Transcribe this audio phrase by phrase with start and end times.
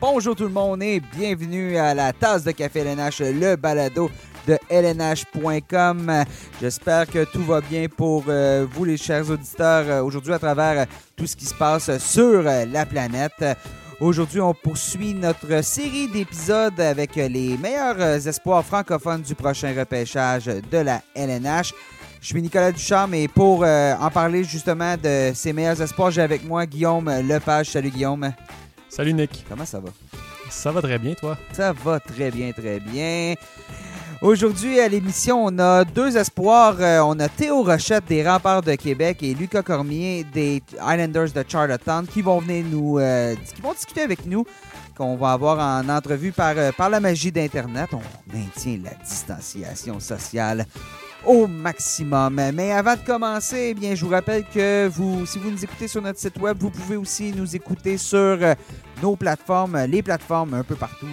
[0.00, 4.10] Bonjour tout le monde et bienvenue à la tasse de café LNH, le balado
[4.46, 6.24] de lnh.com.
[6.58, 10.86] J'espère que tout va bien pour euh, vous les chers auditeurs euh, aujourd'hui à travers
[11.16, 13.44] tout ce qui se passe sur euh, la planète.
[14.00, 20.78] Aujourd'hui, on poursuit notre série d'épisodes avec les meilleurs espoirs francophones du prochain repêchage de
[20.78, 21.74] la LNH.
[22.22, 26.42] Je suis Nicolas Ducharme et pour en parler justement de ces meilleurs espoirs, j'ai avec
[26.46, 27.70] moi Guillaume Lepage.
[27.70, 28.32] Salut Guillaume.
[28.90, 29.44] Salut Nick.
[29.48, 29.90] Comment ça va?
[30.50, 31.38] Ça va très bien, toi?
[31.52, 33.34] Ça va très bien, très bien.
[34.20, 36.76] Aujourd'hui, à l'émission, on a deux espoirs.
[36.80, 41.44] Euh, on a Théo Rochette des Remparts de Québec et Lucas Cormier des Islanders de
[41.46, 44.44] Charlottetown qui vont venir nous, euh, qui vont discuter avec nous,
[44.96, 47.90] qu'on va avoir en entrevue par, euh, par la magie d'Internet.
[47.92, 50.66] On maintient la distanciation sociale
[51.24, 52.40] au maximum.
[52.54, 55.88] Mais avant de commencer, eh bien, je vous rappelle que vous, si vous nous écoutez
[55.88, 58.54] sur notre site web, vous pouvez aussi nous écouter sur euh,
[59.02, 61.06] nos plateformes, les plateformes un peu partout,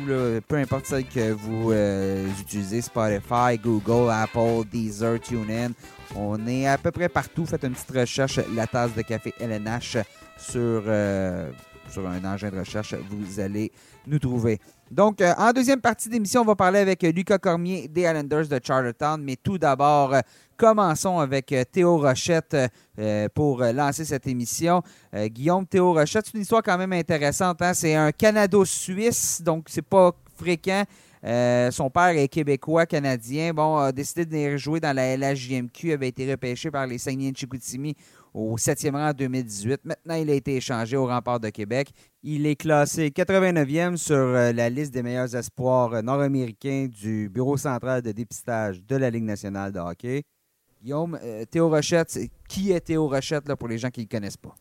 [0.47, 5.71] peu importe celle que vous euh, utilisez, Spotify, Google, Apple, Deezer, TuneIn.
[6.15, 7.45] On est à peu près partout.
[7.45, 9.97] Faites une petite recherche, la tasse de café LNH
[10.37, 11.51] sur, euh,
[11.89, 12.95] sur un engin de recherche.
[13.09, 13.71] Vous allez
[14.05, 14.59] nous trouver.
[14.89, 18.47] Donc, euh, en deuxième partie d'émission, on va parler avec euh, Lucas Cormier des Islanders
[18.47, 19.21] de Charlottetown.
[19.21, 20.21] Mais tout d'abord, euh,
[20.55, 22.55] commençons avec Théo Rochette
[23.35, 24.81] pour lancer cette émission.
[25.13, 27.61] Guillaume Théo Rochette, c'est une histoire quand même intéressante.
[27.61, 27.75] Hein.
[27.75, 30.83] C'est un Canado-Suisse, donc c'est pas fréquent.
[31.71, 33.53] son père est québécois, canadien.
[33.53, 37.37] Bon, a décidé de jouer dans la LHJMQ, avait été repêché par les Saguenay de
[37.37, 37.95] Chicoutimi
[38.37, 39.81] au 7e rang en 2018.
[39.83, 41.89] Maintenant, il a été échangé au rempart de Québec.
[42.21, 47.57] Il est classé 89e sur euh, la liste des meilleurs espoirs euh, nord-américains du Bureau
[47.57, 50.23] central de dépistage de la Ligue nationale de hockey.
[50.81, 54.37] Guillaume, euh, Théo Rochette, qui est Théo Rochette pour les gens qui ne le connaissent
[54.37, 54.55] pas?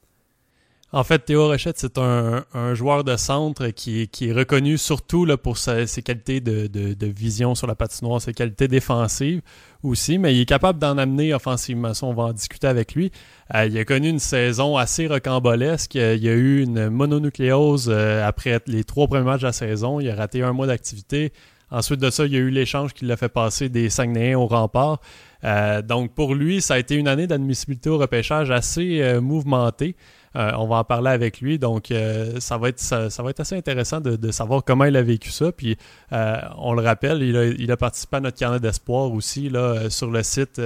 [0.92, 5.58] En fait, Théo Rochette, c'est un, joueur de centre qui, est reconnu surtout là, pour
[5.58, 9.42] ses qualités de, vision sur la patinoire, ses qualités défensives
[9.82, 11.92] aussi, mais il est capable d'en amener offensivement.
[11.92, 13.10] Ça, on va en discuter avec lui.
[13.54, 15.94] Euh, il a connu une saison assez rocambolesque.
[15.96, 20.00] Il y a eu une mononucléose euh, après les trois premiers matchs de la saison.
[20.00, 21.32] Il a raté un mois d'activité.
[21.70, 24.46] Ensuite de ça, il y a eu l'échange qui l'a fait passer des Saguenayens au
[24.46, 25.00] rempart.
[25.44, 29.96] Euh, donc pour lui, ça a été une année d'admissibilité au repêchage assez mouvementée.
[30.36, 31.58] Euh, on va en parler avec lui.
[31.58, 35.02] Donc, euh, ça, va être, ça, va être assez intéressant de, savoir comment il a
[35.02, 35.50] vécu ça.
[35.50, 35.76] Puis,
[36.12, 40.22] euh, on le rappelle, il a, participé à notre carnet d'espoir aussi là, sur le
[40.22, 40.60] site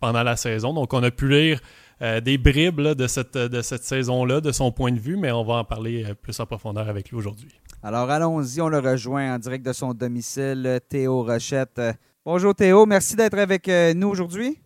[0.00, 0.72] pendant la saison.
[0.72, 1.60] Donc, on a pu lire
[2.00, 5.54] des bribes de cette, de cette saison-là, de son point de vue, mais on va
[5.54, 7.48] en parler plus en profondeur avec lui aujourd'hui.
[7.82, 8.60] Alors, allons-y.
[8.60, 11.80] On le rejoint en direct de son domicile, Théo Rochette.
[12.24, 14.58] Bonjour Théo, merci d'être avec nous aujourd'hui.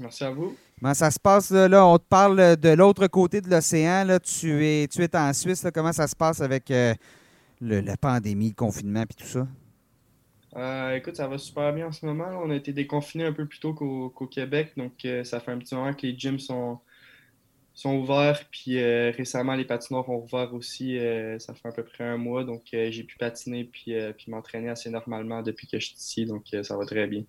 [0.00, 0.56] Merci à vous.
[0.80, 1.84] Comment ça se passe là?
[1.84, 4.06] On te parle de l'autre côté de l'océan.
[4.22, 5.66] Tu es, tu es en Suisse.
[5.74, 6.94] Comment ça se passe avec euh,
[7.60, 9.48] la pandémie, le confinement et tout ça?
[10.56, 12.28] Euh, écoute, ça va super bien en ce moment.
[12.44, 14.72] On a été déconfinés un peu plus tôt qu'au Québec.
[14.76, 16.78] Donc, euh, ça fait un petit moment que les gyms sont,
[17.74, 18.44] sont ouverts.
[18.52, 20.96] Puis récemment, les patinoires ont ouvert aussi.
[21.40, 22.44] ça fait à peu près un mois.
[22.44, 26.24] Donc, j'ai pu patiner puis, puis m'entraîner assez normalement depuis que je suis ici.
[26.24, 27.24] Donc, ça va très bien.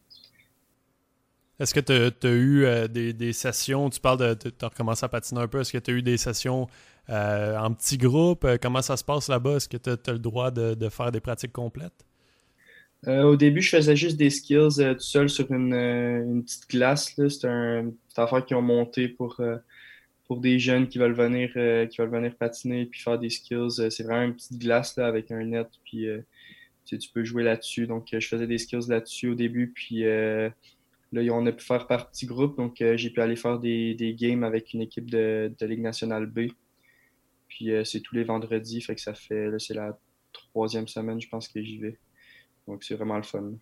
[1.59, 5.09] Est-ce que tu as, eu euh, des, sessions, tu parles de, tu as recommencé à
[5.09, 6.68] patiner un peu, est-ce que tu as eu des sessions
[7.09, 8.46] euh, en petits groupes?
[8.46, 9.58] Euh, comment ça se passe là-bas?
[9.58, 12.06] Est-ce que tu as, le droit de, faire des pratiques complètes?
[13.08, 17.14] au début, je faisais juste des skills tout seul sur une, petite glace.
[17.16, 19.41] C'est une affaire qu'ils ont monté pour,
[20.28, 21.50] pour des jeunes qui veulent venir
[21.88, 23.90] qui veulent venir patiner puis faire des skills.
[23.90, 26.08] C'est vraiment une petite glace avec un net, puis
[26.84, 27.88] tu peux jouer là-dessus.
[27.88, 30.03] Donc, je faisais des skills là-dessus au début, puis
[31.12, 34.16] Là, on a pu faire par petits groupes, donc euh, j'ai pu aller faire des,
[34.18, 36.50] games avec une équipe de, Ligue nationale B.
[37.47, 39.97] Puis euh, c'est tous les vendredis, fait que ça fait, là, c'est la
[40.31, 41.97] troisième semaine, je pense que j'y vais.
[42.68, 43.53] Donc c'est vraiment le fun.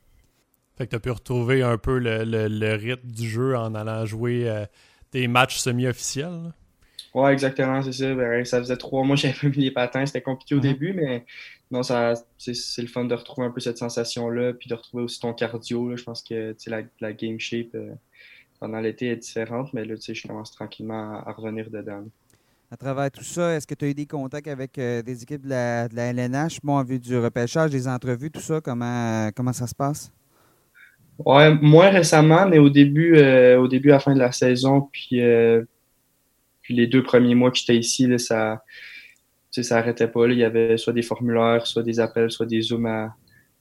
[0.78, 4.50] Fait que tu as pu retrouver un peu le, rythme du jeu en allant jouer
[4.50, 4.66] euh,
[5.14, 6.54] des matchs semi-officiels.
[7.14, 8.14] Ouais, exactement, c'est ça.
[8.14, 10.06] Ben, ça faisait trois mois que j'avais mis les patins.
[10.06, 11.26] C'était compliqué au début, mais
[11.70, 15.20] non, ça, c'est, le fun de retrouver un peu cette sensation-là, puis de retrouver aussi
[15.20, 15.98] ton cardio.
[15.98, 17.94] Je pense que la, la game shape euh,
[18.60, 22.06] pendant l'été est différente, mais là, je commence tranquillement à, revenir dedans.
[22.72, 25.44] À travers tout ça, est-ce que tu as eu des contacts avec euh, des équipes
[25.44, 28.62] de la, de la LNH, bon, en vue du repêchage, des entrevues, tout ça?
[28.62, 30.12] Comment, comment ça se passe?
[31.26, 34.82] Ouais, moins récemment, mais au début, euh, au début, à la fin de la saison,
[34.92, 35.22] puis
[36.68, 38.62] puis les deux premiers mois que j'étais ici, là, ça
[39.64, 40.28] ça n'arrêtait pas.
[40.28, 42.86] Il y avait soit des formulaires, soit des appels, soit des zooms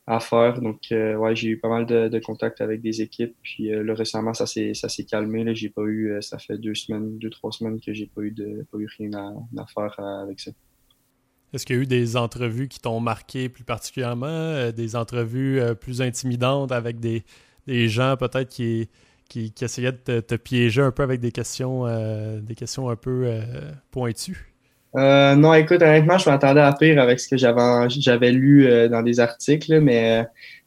[0.07, 0.61] à, faire.
[0.61, 3.35] Donc, euh, ouais, j'ai eu pas mal de, contacts avec des équipes.
[3.43, 4.73] Puis euh, récemment, ça s'est,
[5.09, 5.45] calmé.
[5.75, 8.65] Pas eu, euh, ça fait deux semaines, deux, trois semaines que j'ai pas eu de
[8.71, 10.53] pas eu rien à, faire avec ça.
[11.53, 16.03] Est-ce qu'il y a eu des entrevues qui t'ont marqué plus particulièrement, des entrevues plus
[16.03, 17.25] intimidantes avec des,
[17.67, 18.89] des gens peut-être qui,
[19.29, 21.85] qui, essayaient de te, piéger un peu avec des questions,
[22.41, 23.31] des questions un peu
[23.91, 24.56] pointues?
[24.97, 29.81] Non, écoute, honnêtement, je m'attendais à pire avec ce que j'avais lu dans des articles,
[29.81, 30.27] mais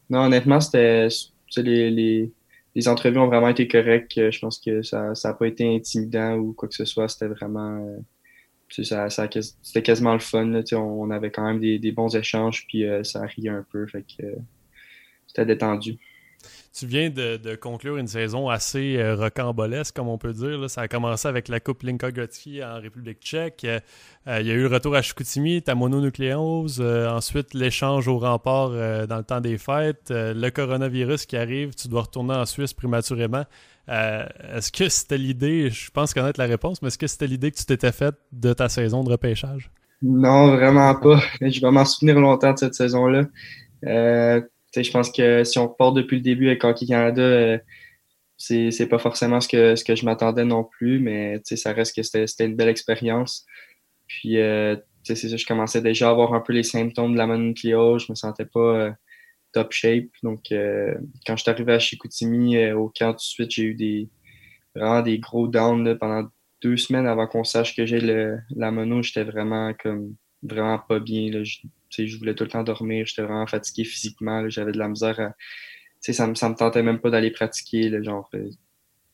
[0.09, 1.09] non, honnêtement, c'était
[1.57, 2.31] les,
[2.75, 4.13] les, entrevues ont vraiment été correctes.
[4.15, 7.07] Je pense que ça n'a pas été intimidant ou quoi que ce soit.
[7.07, 7.85] C'était vraiment.
[7.85, 9.27] Euh, ça, ça
[9.61, 10.45] c'était quasiment le fun.
[10.45, 13.85] Là, on, avait quand même des, des bons échanges, puis euh, ça riait un peu.
[13.87, 14.23] Fait que
[15.27, 15.97] c'était détendu.
[16.79, 20.69] Tu viens de, conclure une saison assez euh, rocambolesque, comme on peut dire.
[20.69, 23.65] Ça a commencé avec la Coupe Linka Gotsky en République tchèque.
[23.65, 26.79] Euh, il y a eu le retour à Chicoutimi, ta mononucléose.
[26.79, 30.09] Euh, ensuite, l'échange au rempart dans le temps des fêtes.
[30.09, 33.43] le coronavirus qui arrive, tu dois retourner en Suisse prématurément.
[33.89, 37.57] est-ce que c'était l'idée, je pense connaître la réponse, mais est-ce que c'était l'idée que
[37.57, 39.69] tu t'étais faite de ta saison de repêchage?
[40.01, 41.19] Non, vraiment pas.
[41.41, 43.25] Je vais m'en souvenir longtemps de cette saison-là
[44.83, 47.57] je pense que si on repart depuis le début avec Hockey Canada, euh,
[48.37, 51.95] c'est, c'est pas forcément ce que, ce que je m'attendais non plus, mais ça reste
[51.95, 53.45] que c'était, une belle expérience.
[54.07, 57.27] Puis, euh, c'est ça, je commençais déjà à avoir un peu les symptômes de la
[57.27, 58.05] mononucléose.
[58.05, 58.91] Je me sentais pas euh,
[59.53, 60.09] top shape.
[60.23, 64.09] Donc, quand je suis arrivé à Chicoutimi, au camp tout de suite, j'ai eu des,
[64.75, 66.29] vraiment des gros downs pendant
[66.61, 67.99] deux semaines avant qu'on sache que j'ai
[68.55, 69.01] la mono.
[69.01, 71.31] J'étais vraiment comme vraiment pas bien.
[71.31, 71.43] Là
[72.17, 75.35] voulais tout le temps dormir, j'étais vraiment fatigué physiquement, j'avais de la misère à.
[76.01, 78.29] Ça me, ça me tentait même pas d'aller pratiquer, là, genre.
[78.33, 78.49] Euh,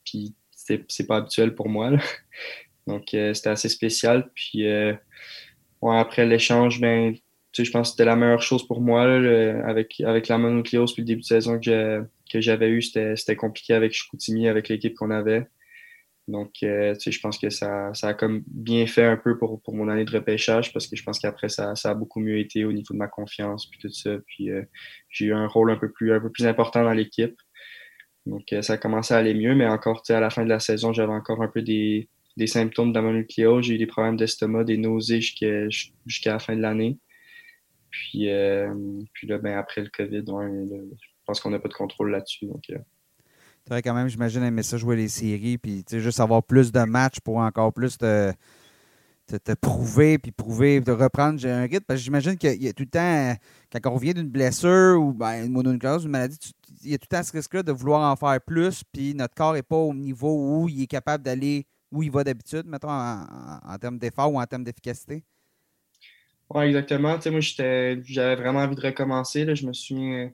[0.04, 1.90] puis c'est pas habituel pour moi.
[2.86, 4.30] Donc euh, c'était assez spécial.
[4.34, 4.94] Puis euh,
[5.82, 7.16] après l'échange, ben,
[7.56, 9.02] je pense que c'était la meilleure chose pour moi.
[9.02, 13.92] avec, avec la mononucléose puis le début de saison que j'avais eu, c'était compliqué avec
[13.92, 15.46] Chicoutimi, avec l'équipe qu'on avait.
[16.28, 19.38] Donc, euh, tu sais, je pense que ça, ça a comme bien fait un peu
[19.38, 22.18] pour, pour mon année de repêchage parce que je pense qu'après, ça, ça a beaucoup
[22.18, 24.16] mieux été au niveau de ma confiance puis tout ça.
[24.26, 24.62] Puis, euh,
[25.08, 27.36] j'ai eu un rôle un peu plus, un peu plus important dans l'équipe.
[28.26, 30.42] Donc, euh, ça a commencé à aller mieux, mais encore, tu sais, à la fin
[30.44, 33.66] de la saison, j'avais encore un peu des, des symptômes de mononucléose.
[33.66, 35.68] J'ai eu des problèmes d'estomac, des nausées jusqu'à
[36.06, 36.98] jusqu'à la fin de l'année.
[37.90, 38.28] Puis,
[39.14, 42.46] puis là, ben, après le COVID, je pense qu'on n'a pas de contrôle là-dessus.
[42.46, 42.64] Donc,
[43.66, 46.80] tu aurais quand même, j'imagine, aimer ça jouer les séries, puis juste avoir plus de
[46.80, 48.32] matchs pour encore plus te,
[49.26, 51.84] te, prouver, puis prouver, de reprendre un rythme.
[51.84, 53.34] Parce que j'imagine qu'il y a tout le temps,
[53.72, 56.38] quand on revient d'une blessure ou ben, une mononucléose, une maladie,
[56.84, 59.34] il y a tout le temps ce risque-là de vouloir en faire plus, puis notre
[59.34, 62.90] corps n'est pas au niveau où il est capable d'aller où il va d'habitude, mettons,
[62.90, 65.24] en, termes d'effort ou en termes d'efficacité.
[66.50, 67.16] Oui, exactement.
[67.16, 69.44] Tu sais, moi, j'avais vraiment envie de recommencer.
[69.44, 69.54] Là.
[69.54, 70.30] Je me suis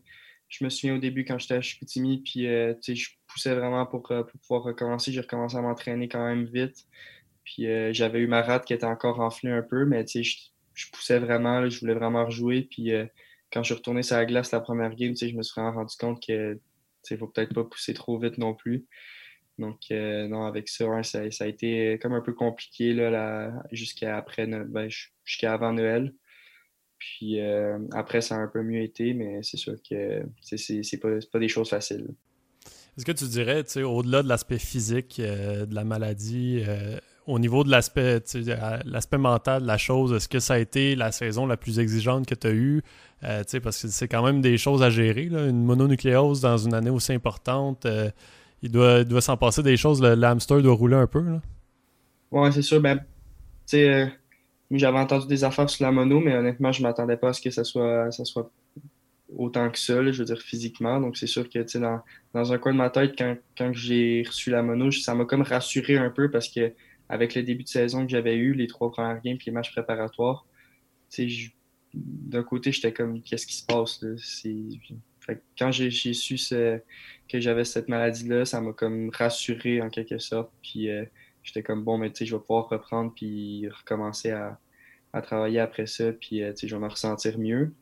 [0.53, 4.11] je me souviens au début quand j'étais à Chicoutimi, puis euh, je poussais vraiment pour,
[4.11, 5.13] euh, pour pouvoir recommencer.
[5.13, 6.87] J'ai recommencé à m'entraîner quand même vite.
[7.45, 10.37] Puis euh, j'avais eu ma rate qui était encore enflée un peu, mais je,
[10.75, 12.63] je poussais vraiment, je voulais vraiment rejouer.
[12.63, 12.93] Puis
[13.53, 16.25] quand je suis retourné sur la glace la première game, je me suis rendu compte
[16.25, 16.59] que
[17.11, 18.87] ne faut peut-être pas pousser trop vite non plus.
[19.59, 24.89] Donc, non, avec ça, ça, a été comme un peu compliqué là, jusqu'à après, ben,
[25.25, 26.15] jusqu'à avant Noël.
[27.03, 31.09] Puis euh, après, ça a un peu mieux été, mais c'est sûr que c'est pas,
[31.33, 32.07] pas des choses faciles.
[32.97, 37.65] Est-ce que tu dirais, au-delà de l'aspect physique euh, de la maladie, euh, au niveau
[37.65, 38.21] de l'aspect
[38.85, 42.27] l'aspect mental de la chose, est-ce que ça a été la saison la plus exigeante
[42.27, 42.83] que tu as eue?
[43.21, 45.27] parce que c'est quand même des choses à gérer.
[45.27, 47.87] Une mononucléose dans une année aussi importante,
[48.63, 50.03] il doit, doit s'en passer des choses.
[50.03, 51.23] Le, hamster doit rouler un peu.
[52.33, 52.81] Oui, c'est sûr.
[52.81, 53.01] Ben,
[54.71, 57.51] j'avais entendu des affaires sur la mono, mais honnêtement, je m'attendais pas à ce que
[57.51, 58.51] ça soit, ça soit
[59.37, 61.01] autant que ça, je veux dire physiquement.
[61.01, 62.01] Donc, c'est sûr que dans,
[62.35, 65.43] dans un coin de ma tête, quand, quand j'ai reçu la mono, ça m'a comme
[65.43, 66.73] rassuré un peu parce que
[67.09, 69.73] avec le début de saison que j'avais eu, les trois premières games et les matchs
[69.73, 70.47] préparatoires,
[71.95, 74.05] d'un côté, j'étais comme qu'est-ce qui se passe?
[75.59, 76.37] quand j'ai su
[77.29, 80.51] que j'avais cette maladie-là, ça m'a comme rassuré en quelque sorte.
[80.63, 81.05] Puis euh,
[81.43, 84.59] j'étais comme bon, mais tu sais, je vais pouvoir reprendre puis recommencer à,
[85.13, 87.73] à travailler après ça, puis euh, je vais me ressentir mieux.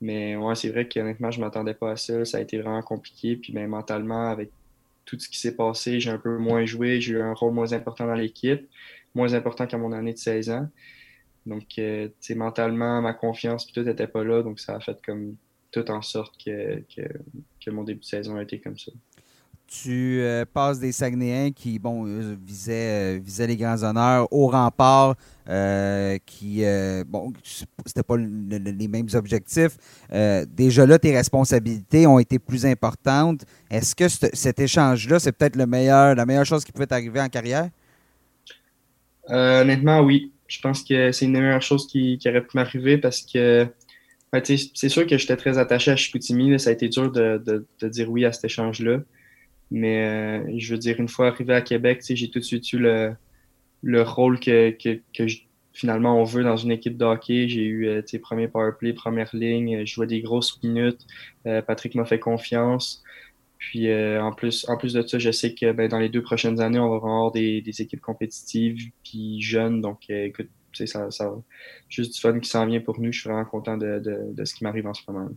[0.00, 2.24] Mais ouais, c'est vrai qu'honnêtement, je m'attendais pas à ça.
[2.24, 3.36] Ça a été vraiment compliqué.
[3.36, 4.50] Puis ben, mentalement, avec
[5.04, 7.72] tout ce qui s'est passé, j'ai un peu moins joué, j'ai eu un rôle moins
[7.72, 8.68] important dans l'équipe,
[9.14, 10.68] moins important qu'à mon année de 16 ans.
[11.46, 14.42] Donc, euh, mentalement, ma confiance, puis tout n'était pas là.
[14.42, 15.36] Donc, ça a fait comme
[15.70, 17.02] tout en sorte que, que,
[17.60, 18.92] que mon début de saison a été comme ça
[19.68, 22.04] tu euh, passes des Saguenayens qui bon,
[22.42, 25.14] visaient, euh, les grands honneurs au rempart,
[25.48, 26.62] euh, qui,
[27.06, 27.32] bon,
[27.84, 29.76] c'était pas les mêmes objectifs.
[30.48, 33.42] déjà là, tes responsabilités ont été plus importantes.
[33.70, 37.28] Est-ce que cet échange-là, c'est peut-être le meilleur, la meilleure chose qui pouvait t'arriver en
[37.28, 37.68] carrière?
[39.30, 40.32] honnêtement, oui.
[40.46, 43.66] Je pense que c'est une des meilleures choses qui, aurait pu m'arriver parce que
[44.32, 46.58] ben, c'est sûr que j'étais très attaché à Chicoutimi.
[46.58, 49.00] Ça a été dur de, dire oui à cet échange-là.
[49.70, 52.78] Mais euh, je veux dire, une fois arrivé à Québec, j'ai tout de suite eu
[52.78, 53.14] le,
[53.82, 55.26] le rôle que, que, que
[55.72, 57.48] finalement on veut dans une équipe de hockey.
[57.48, 61.06] J'ai eu euh, premier powerplay, première ligne, je jouais des grosses minutes.
[61.46, 63.02] Euh, Patrick m'a fait confiance.
[63.58, 66.22] Puis euh, en, plus, en plus de ça, je sais que ben, dans les deux
[66.22, 69.80] prochaines années, on va avoir des, des équipes compétitives puis jeunes.
[69.80, 71.34] Donc écoute, ça, ça
[71.88, 73.12] juste du fun qui s'en vient pour nous.
[73.12, 75.28] Je suis vraiment content de, de, de ce qui m'arrive en ce moment.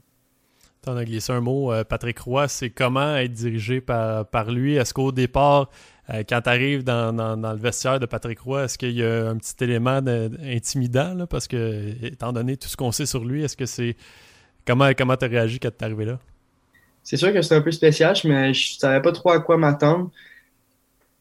[0.87, 4.75] En as glissé un mot, Patrick Roy, c'est comment être dirigé par, par lui?
[4.75, 5.69] Est-ce qu'au départ,
[6.13, 9.37] euh, quand tu arrives dans, le vestiaire de Patrick Roy, est-ce qu'il y a un
[9.37, 10.01] petit élément
[10.43, 11.25] intimidant?
[11.27, 13.95] parce que, étant donné tout ce qu'on sait sur lui, est-ce que c'est.
[14.65, 16.19] Comment tu as réagi quand tu es arrivé là?
[17.03, 20.11] C'est sûr que c'est un peu spécial, mais je savais pas trop à quoi m'attendre.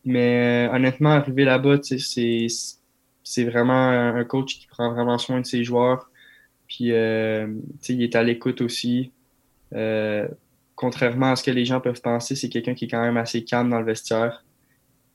[0.05, 5.65] Mais euh, honnêtement, arriver là-bas, c'est vraiment un coach qui prend vraiment soin de ses
[5.65, 6.11] joueurs.
[6.69, 7.47] Puis, euh,
[7.89, 9.13] il est à l'écoute aussi.
[10.75, 13.45] Contrairement à ce que les gens peuvent penser, c'est quelqu'un qui est quand même assez
[13.45, 14.45] calme dans le vestiaire.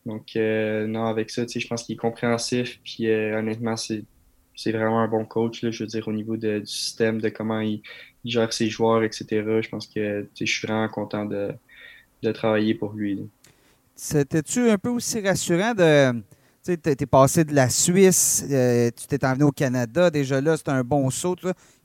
[0.05, 2.79] Donc, euh, non, avec ça, je pense qu'il est compréhensif.
[2.83, 6.65] Puis, euh, honnêtement, c'est vraiment un bon coach, là, je veux dire, au niveau du
[6.65, 7.81] système, de comment il,
[8.23, 9.25] gère ses joueurs, etc.
[9.61, 11.51] Je pense que je suis vraiment content de,
[12.23, 13.27] de travailler pour lui.
[13.95, 16.11] C'était-tu un peu aussi rassurant de.
[16.63, 20.09] Tu sais, es passé de la Suisse, euh, tu t'es emmené au Canada.
[20.09, 21.35] Déjà là, c'est un bon saut.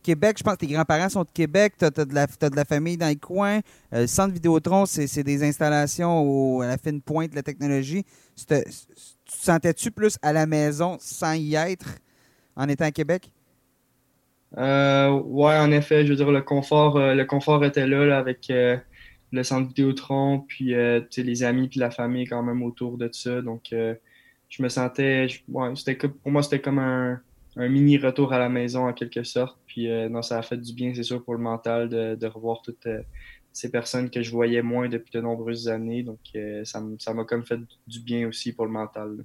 [0.00, 3.08] Québec, je pense que tes grands-parents sont de Québec, tu as, de la famille dans
[3.08, 3.60] les coins.
[3.92, 8.04] Euh, le centre Vidéotron, c'est des installations à la fine pointe de la technologie.
[8.36, 8.54] Tu te
[9.26, 11.98] sentais-tu plus à la maison sans y être
[12.56, 13.30] en étant à Québec?
[14.58, 18.52] Euh, ouais, en effet, je veux dire, le confort, euh, le confort était là, avec
[19.32, 23.40] le centre Vidéotron, puis les amis, puis la famille quand même autour de ça.
[23.42, 25.72] Donc, je me sentais, ouais,
[26.22, 27.20] pour moi, c'était comme un
[27.60, 29.58] un mini retour à la maison en quelque sorte.
[29.66, 32.62] Puis euh, non, ça a fait du bien, c'est sûr, pour le mental de, revoir
[32.62, 33.02] toutes euh,
[33.52, 36.02] ces personnes que je voyais moins depuis de nombreuses années.
[36.02, 39.24] Donc euh, ça m'a comme fait du bien aussi pour le mental.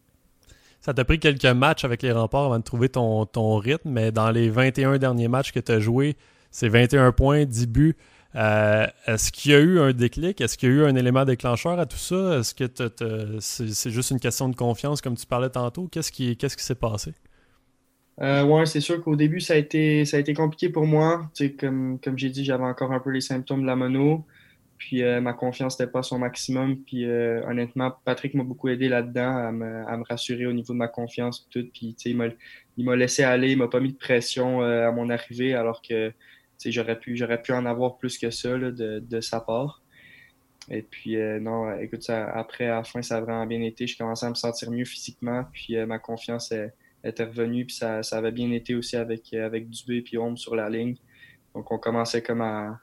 [0.82, 4.30] Ça t'a pris quelques matchs avec les remparts avant de trouver ton, rythme, mais dans
[4.30, 6.15] les 21 derniers matchs que tu as joués,
[6.51, 7.96] c'est 21 points, 10 buts.
[8.36, 10.42] Est-ce qu'il y a eu un déclic?
[10.42, 12.38] Est-ce qu'il y a eu un élément déclencheur à tout ça?
[12.38, 12.68] Est-ce que
[13.39, 15.88] c'est juste une question de confiance comme tu parlais tantôt?
[15.88, 17.13] Qu'est-ce qui s'est passé?
[18.22, 21.29] Euh, ouais, c'est sûr qu'au début, ça a été, ça a été compliqué pour moi.
[21.60, 24.25] comme comme j'ai dit, j'avais encore un peu les symptômes de la mono.
[24.77, 26.77] Puis euh, ma confiance n'était pas à son maximum.
[26.84, 30.74] Puis euh, honnêtement, Patrick m'a beaucoup aidé là-dedans à me, à me, rassurer au niveau
[30.74, 31.48] de ma confiance.
[31.50, 31.67] Tout.
[31.74, 32.15] Puis il
[32.86, 36.13] m'a laissé aller, il m'a pas mis de pression euh, à mon arrivée, alors que
[36.65, 39.81] j'aurais pu, pu en avoir plus que ça de, de, sa part.
[40.69, 43.88] Et puis non, écoute, ça, après, à la fin, ça a vraiment bien été.
[43.88, 45.45] Je commençais à me sentir mieux physiquement.
[45.53, 46.74] Puis ma confiance est
[47.05, 50.55] était revenu, puis ça, ça, avait bien été aussi avec, avec Dubé et Homme sur
[50.55, 50.95] la ligne.
[51.55, 52.79] Donc on commençait comme à.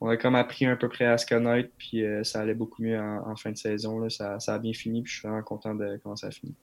[0.00, 2.82] On a comme appris à peu près à se connaître, puis euh, ça allait beaucoup
[2.82, 3.98] mieux en, fin de saison.
[3.98, 4.08] Là.
[4.08, 6.54] Ça, a bien fini, puis je suis vraiment content de comment ça a fini.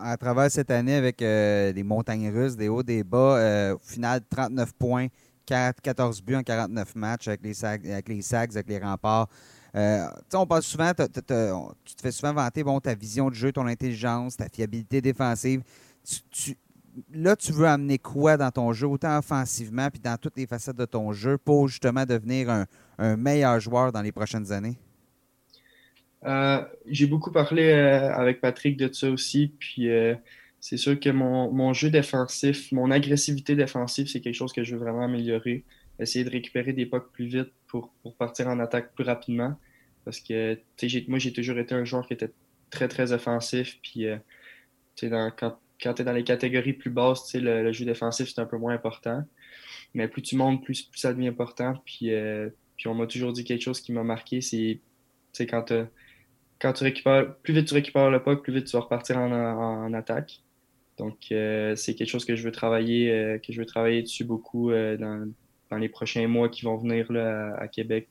[0.00, 3.80] à travers cette année, avec euh, les montagnes russes, des hauts, des bas, euh, au
[3.80, 5.08] final, 39 points,
[5.44, 9.28] 14 buts en 49 matchs avec les sacs, avec les, sacs, avec les remparts.
[9.74, 14.36] on parle souvent, tu te fais souvent vanter bon, ta vision de jeu, ton intelligence,
[14.36, 15.64] ta fiabilité défensive
[17.12, 20.76] là, tu veux amener quoi dans ton jeu, autant offensivement puis dans toutes les facettes
[20.76, 22.50] de ton jeu, pour justement devenir
[22.98, 24.76] un, meilleur joueur dans les prochaines années?
[26.24, 30.16] Euh, j'ai beaucoup parlé euh, avec Patrick de ça aussi, puis euh,
[30.58, 34.82] c'est sûr que mon, jeu défensif, mon agressivité défensive, c'est quelque chose que je veux
[34.82, 35.64] vraiment améliorer.
[36.00, 39.56] Essayer de récupérer des pucks plus vite pour, partir en attaque plus rapidement.
[40.04, 40.58] Parce que
[41.08, 42.30] moi, j'ai toujours été un joueur qui était
[42.70, 43.78] très, très offensif.
[43.82, 44.06] Puis,
[45.02, 48.40] dans, quand, quand tu es dans les catégories plus basses, le, le jeu défensif, c'est
[48.40, 49.24] un peu moins important.
[49.94, 51.74] Mais plus tu montes, plus, ça devient important.
[51.84, 54.80] Puis, euh, puis on m'a toujours dit quelque chose qui m'a marqué, c'est
[55.46, 59.92] quand, tu récupères, plus vite tu récupères le puck, plus vite tu vas repartir en,
[59.94, 60.42] attaque.
[60.98, 64.24] Donc euh, c'est quelque chose que je veux travailler, euh, que je veux travailler dessus
[64.24, 65.32] beaucoup dans,
[65.78, 68.08] les prochains mois qui vont venir à, Québec.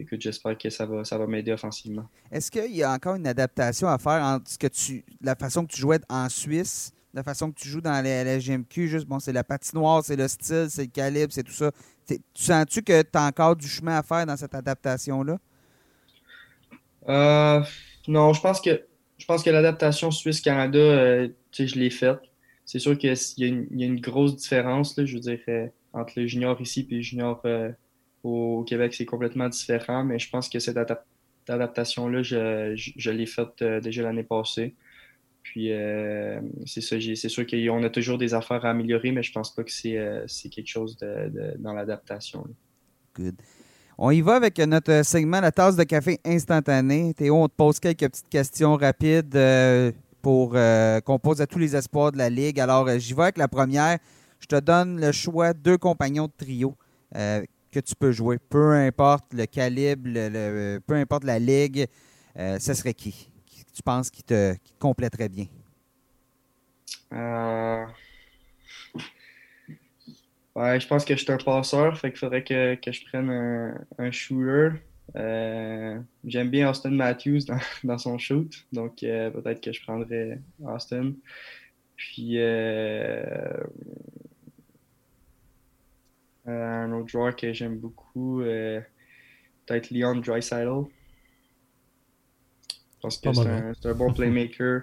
[0.00, 2.08] Écoute, j'espère que ça va, ça va m'aider offensivement.
[2.32, 5.66] Est-ce qu'il y a encore une adaptation à faire entre ce que tu, la façon
[5.66, 9.18] que tu jouais en Suisse, la façon que tu joues dans la, GMQ, juste bon,
[9.18, 11.70] c'est la patinoire, c'est le style, c'est le calibre, c'est tout ça.
[12.06, 15.38] Tu sens-tu que tu as encore du chemin à faire dans cette adaptation-là?
[17.08, 17.62] Euh,
[18.08, 18.82] non, je pense que
[19.18, 22.20] je pense que l'adaptation Suisse-Canada, euh, je l'ai faite.
[22.64, 26.14] C'est sûr qu'il y, y, a une grosse différence, là, je veux dire, euh, entre
[26.16, 27.42] le junior ici et le junior
[28.22, 30.78] au Québec, c'est complètement différent, mais je pense que cette
[31.48, 34.74] adaptation-là, je, l'ai faite euh, déjà l'année passée.
[35.42, 35.70] Puis
[36.66, 39.64] c'est ça, c'est sûr qu'on a toujours des affaires à améliorer, mais je pense pas
[39.64, 40.98] que c'est quelque chose
[41.58, 42.46] dans l'adaptation.
[43.16, 43.34] Good.
[43.96, 47.14] On y va avec notre segment La tasse de café instantanée.
[47.14, 49.36] Théo, on te pose quelques petites questions rapides
[50.20, 52.60] pour qu'on pose à tous les espoirs de la Ligue.
[52.60, 53.98] Alors, j'y vais avec la première.
[54.40, 56.76] Je te donne le choix deux compagnons de trio
[57.70, 58.38] que tu peux jouer.
[58.38, 60.08] Peu importe le calibre,
[60.86, 61.86] peu importe la ligue,
[62.38, 63.30] euh, ce serait qui?
[63.72, 65.46] Tu penses qui te, qui compléterait bien?
[67.12, 67.84] Euh,
[70.54, 73.30] ouais, je pense que je suis un passeur, fait qu'il faudrait que, je prenne
[73.98, 74.76] un, shooter.
[75.16, 77.40] Euh, j'aime bien Austin Matthews
[77.82, 81.12] dans, son shoot, donc peut-être que je prendrais Austin.
[81.96, 82.38] Puis
[86.46, 88.80] un autre joueur que j'aime beaucoup, euh,
[89.66, 90.84] peut-être Leon Dreisaitl.
[93.02, 94.82] Parce que c'est un, bon playmaker.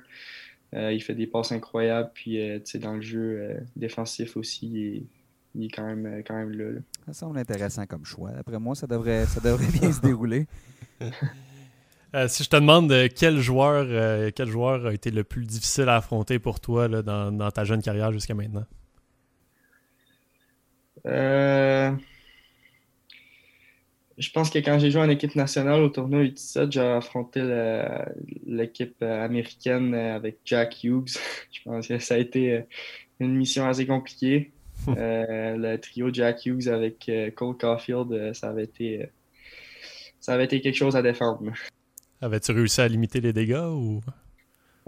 [0.74, 2.12] Euh, il fait des passes incroyables.
[2.14, 2.40] Puis
[2.76, 5.08] dans le jeu défensif aussi,
[5.56, 8.32] il est, quand, même, quand même là, Ça semble intéressant comme choix.
[8.38, 10.48] Après moi, ça devrait, ça devrait bien se dérouler.
[12.28, 16.40] si je te demande quel joueur, quel joueur a été le plus difficile à affronter
[16.40, 18.66] pour toi dans ta jeune carrière jusqu'à maintenant?
[21.08, 21.92] Euh,
[24.18, 27.42] je pense que quand j'ai joué en équipe nationale au tournoi U17, j'ai affronté
[28.46, 31.18] l'équipe américaine avec Jack Hughes.
[31.52, 32.64] je pense que ça a été
[33.20, 34.52] une mission assez compliquée.
[34.90, 39.10] Euh, le trio Jack Hughes avec euh, Cole Caulfield, ça avait été
[40.20, 41.52] ça avait été quelque chose à défendre.
[42.22, 44.02] Avais-tu réussi à limiter les dégâts ou?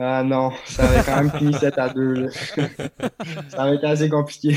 [0.01, 2.29] Ah non, ça avait quand même fini 7 à 2.
[3.49, 4.55] ça avait été assez compliqué.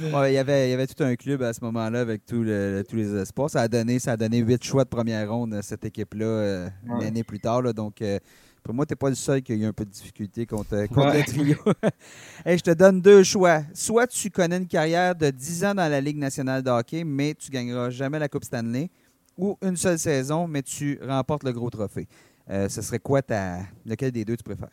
[0.00, 3.14] il, y avait, il y avait tout un club à ce moment-là avec tous les
[3.14, 3.50] espoirs.
[3.50, 6.68] Ça a donné, ça a donné 8 choix de première ronde à cette équipe-là euh,
[6.86, 7.62] une année plus tard.
[7.72, 8.18] donc, euh,
[8.64, 10.74] pour moi, tu n'es pas le seul qui a eu un peu de difficulté contre,
[10.74, 11.56] le trio.
[12.44, 13.62] je te donne deux choix.
[13.72, 17.34] Soit tu connais une carrière de 10 ans dans la Ligue nationale de hockey, mais
[17.34, 18.90] tu ne gagneras jamais la Coupe Stanley,
[19.36, 22.08] ou une seule saison, mais tu remportes le gros trophée.
[22.50, 23.60] Euh, ce serait quoi ta.
[23.84, 24.70] Lequel des deux tu préfères?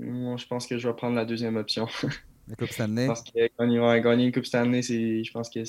[0.00, 1.86] Moi, je pense que je vais prendre la deuxième option.
[2.48, 3.06] La Coupe Stanley?
[3.06, 5.62] Parce que gagner, gagner une Coupe Stanley, je pense que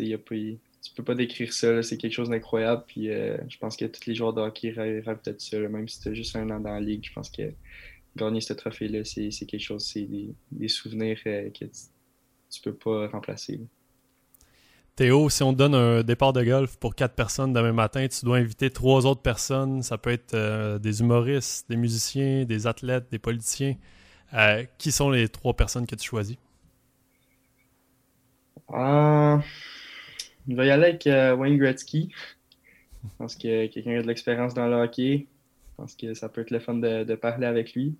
[0.00, 1.82] y a pas, tu peux pas décrire ça.
[1.82, 2.84] C'est quelque chose d'incroyable.
[2.86, 5.58] Puis euh, je pense que tous les joueurs de hockey rêvent, peut-être ça.
[5.58, 7.52] même si tu juste un an dans la ligue, je pense que
[8.14, 10.08] gagner ce trophée-là, c'est quelque chose, c'est
[10.50, 11.80] des, souvenirs euh, que tu,
[12.50, 13.60] tu peux pas remplacer.
[14.96, 18.24] Théo, si on te donne un départ de golf pour quatre personnes demain matin, tu
[18.24, 19.82] dois inviter trois autres personnes.
[19.82, 23.74] Ça peut être euh, des humoristes, des musiciens, des athlètes, des politiciens.
[24.32, 26.38] Euh, qui sont les trois personnes que tu choisis?
[28.72, 29.36] Euh,
[30.48, 32.10] je vais y aller avec Wayne Gretzky.
[33.04, 35.26] Je pense que quelqu'un a de l'expérience dans le hockey.
[35.72, 37.96] Je pense que ça peut être le fun de parler avec lui.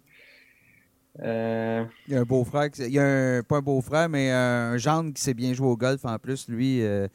[1.23, 4.77] Euh, il y a un beau-frère, il y a un, pas un beau-frère, mais un
[4.77, 7.09] gendre qui sait bien jouer au golf en plus, lui, euh,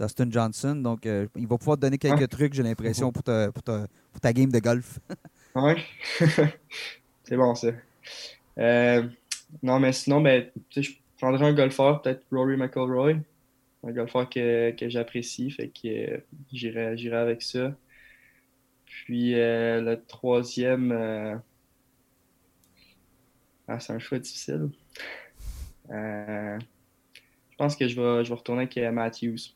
[0.00, 0.74] Dustin Johnson.
[0.74, 4.20] Donc, euh, il va pouvoir te donner quelques trucs, j'ai l'impression, pour ta, pour, pour
[4.20, 4.98] ta game de golf.
[5.54, 5.74] oui,
[7.24, 7.68] c'est bon ça.
[9.62, 13.16] non, mais sinon, ben, je prendrais un golfeur, peut-être Rory McIlroy,
[13.86, 16.20] un golfeur que, que j'apprécie, fait que
[16.52, 17.72] j'irai avec ça.
[18.86, 21.40] Puis le troisième
[23.68, 24.70] ah, c'est un choix difficile.
[25.90, 26.58] Euh,
[27.50, 29.54] je pense que je vais, je vais retourner avec euh, Matthews.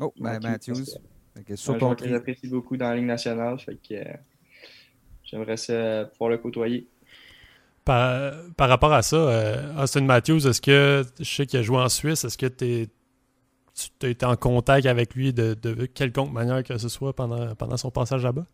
[0.00, 0.84] Oh, ben, Matthews.
[0.84, 3.58] C'est un joueur que j'apprécie beaucoup dans la Ligue nationale.
[3.58, 4.04] Fait que euh,
[5.24, 5.56] j'aimerais
[6.12, 6.88] pouvoir le côtoyer.
[7.84, 11.88] Par, par rapport à ça, Austin Matthews, est-ce que je sais qu'il a joué en
[11.88, 12.88] Suisse, est-ce que es,
[13.98, 17.54] tu as été en contact avec lui de, de quelconque manière que ce soit pendant,
[17.54, 18.44] pendant son passage là-bas?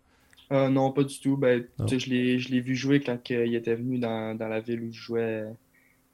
[0.52, 1.36] Euh, non, pas du tout.
[1.36, 2.08] Ben, je
[2.50, 5.44] l'ai vu jouer quand il était venu dans, la ville où je jouais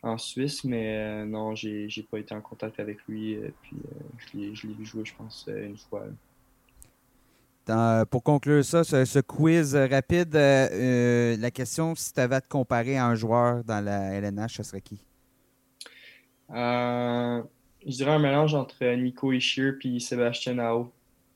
[0.03, 3.37] en Suisse, mais euh, non, j'ai pas été en contact avec lui.
[3.37, 3.51] Euh,
[4.27, 6.05] puis je l'ai vu jouer, je pense, une fois.
[8.11, 13.07] pour conclure ça, ce, quiz rapide, la question, si tu avais à te comparer à
[13.07, 14.99] un joueur dans la LNH, ce serait qui?
[16.53, 20.93] je dirais un mélange entre Nico Ishier et Sébastien Ao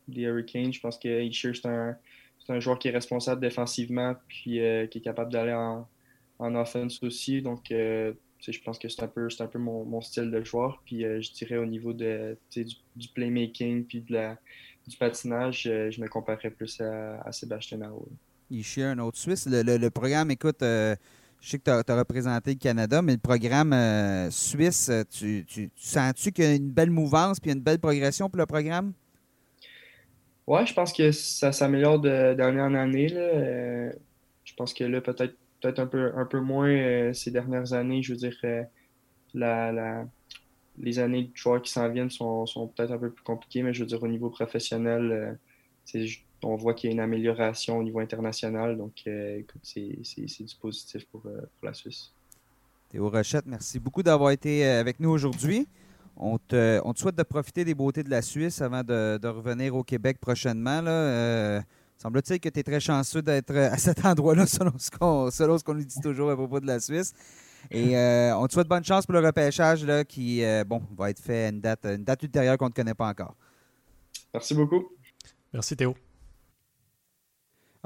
[0.08, 0.72] des Hurricanes.
[0.72, 1.96] Je pense que Ishier, c'est un
[2.44, 5.88] c'est un joueur qui est responsable défensivement puis euh, qui est capable d'aller en,
[6.38, 7.40] en, offense aussi.
[7.42, 8.12] Donc, euh,
[8.46, 10.82] je pense que c'est un peu, mon, style de joueur.
[10.84, 12.36] Puis euh, je dirais au niveau du,
[13.14, 18.08] playmaking puis du patinage, je me comparerais plus à, Sébastien Aho.
[18.50, 19.48] Il chie un autre Suisse.
[19.50, 20.96] Le, programme, écoute, je
[21.40, 26.44] sais que tu as, représenté le Canada, mais le programme suisse, tu, tu sens-tu qu'il
[26.44, 28.92] y a une belle mouvance puis une belle progression pour le programme?
[30.46, 33.08] Ouais, je pense que ça s'améliore d'année en année.
[33.12, 33.90] Euh,
[34.44, 38.02] je pense que là, peut-être peut-être un peu, un peu moins ces dernières années.
[38.02, 38.36] Je veux dire,
[39.32, 40.04] la,
[40.78, 42.44] les années de joueurs qui s'en viennent sont,
[42.76, 45.38] peut-être un peu plus compliquées, mais je veux dire, au niveau professionnel,
[46.44, 48.76] on voit qu'il y a une amélioration au niveau international.
[48.76, 52.12] Donc, euh, écoute, c'est du positif pour, euh, pour, la Suisse.
[52.90, 55.66] Théo Rochette, merci beaucoup d'avoir été euh, avec nous aujourd'hui.
[56.16, 59.28] On te, on te, souhaite de profiter des beautés de la Suisse avant de, de
[59.28, 60.80] revenir au Québec prochainement.
[60.80, 61.62] Là.
[61.98, 64.90] Semble-t-il que tu es très chanceux d'être à cet endroit-là, selon ce
[65.64, 67.12] qu'on nous dit toujours à propos de la Suisse.
[67.70, 67.96] Et
[68.36, 71.48] on te souhaite bonne chance pour le repêchage là, qui bon, va être fait à
[71.48, 73.34] une date, une date ultérieure qu'on ne connaît pas encore.
[74.32, 74.84] Merci beaucoup.
[75.52, 75.94] Merci Théo.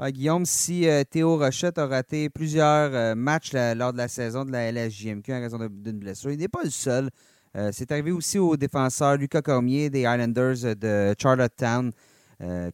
[0.01, 4.45] Ah, Guillaume, si euh, Théo Rochette a raté plusieurs euh, matchs lors de la saison
[4.45, 7.09] de la LSJMQ en raison d'une blessure, il n'est pas le seul.
[7.55, 11.91] Euh, c'est arrivé aussi au défenseur Lucas Cormier des Islanders de Charlottetown.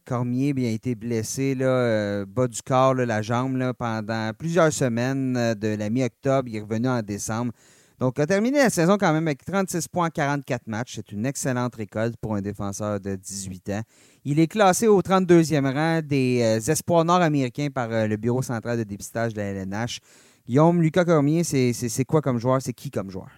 [0.04, 5.74] Cormier bien, a été blessé, là, bas du corps, la jambe, pendant plusieurs semaines de
[5.74, 6.48] la mi-octobre.
[6.48, 7.52] Il est revenu en décembre.
[7.98, 10.96] Donc, a terminé la saison quand même avec 36 points en 44 matchs.
[10.96, 13.80] C'est une excellente récolte pour un défenseur de 18 ans.
[14.24, 18.76] Il est classé au 32e rang des euh, espoirs nord-américains par euh, le Bureau central
[18.76, 20.00] de dépistage de la LNH.
[20.46, 22.60] Guillaume, Lucas Cormier, c'est quoi comme joueur?
[22.60, 23.30] C'est qui comme joueur?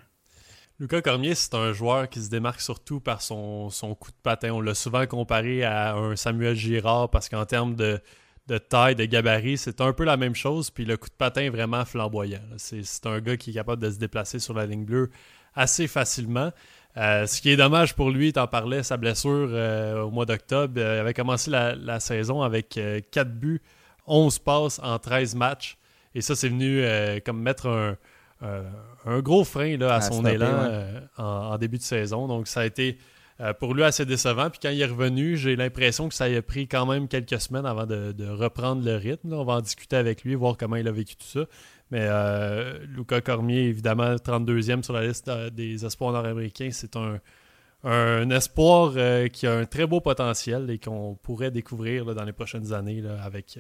[0.81, 4.53] Lucas Cormier, c'est un joueur qui se démarque surtout par son, coup de patin.
[4.53, 8.01] On l'a souvent comparé à un Samuel Girard parce qu'en termes de,
[8.69, 10.71] taille, de gabarit, c'est un peu la même chose.
[10.71, 12.43] Puis le coup de patin est vraiment flamboyant.
[12.59, 15.11] C'est un gars qui est capable de se déplacer sur la ligne bleue
[15.57, 16.53] assez facilement.
[16.97, 20.27] Euh, ce qui est dommage pour lui, tu en parlais, sa blessure euh, au mois
[20.27, 20.75] d'octobre.
[20.81, 22.79] Euh, il avait commencé la, saison avec
[23.11, 23.63] 4 buts,
[24.07, 25.77] 11 passes en 13 matchs.
[26.15, 26.85] Et ça, c'est venu
[27.25, 27.97] comme mettre un,
[29.07, 30.71] gros frein là, à, son élan
[31.17, 32.27] en, début de saison.
[32.27, 32.99] Donc, ça a été
[33.61, 34.51] pour lui assez décevant.
[34.51, 37.67] Puis quand il est revenu, j'ai l'impression que ça a pris quand même quelques semaines
[37.67, 39.33] avant de, reprendre le rythme.
[39.33, 41.47] On va en discuter avec lui, voir comment il a vécu tout ça.
[41.91, 47.19] Mais euh, Luca Cormier, évidemment, 32e sur la liste euh, des espoirs nord-américains, c'est un,
[47.85, 52.33] un espoir euh, qui a un très beau potentiel et qu'on pourrait découvrir dans les
[52.33, 53.59] prochaines années avec,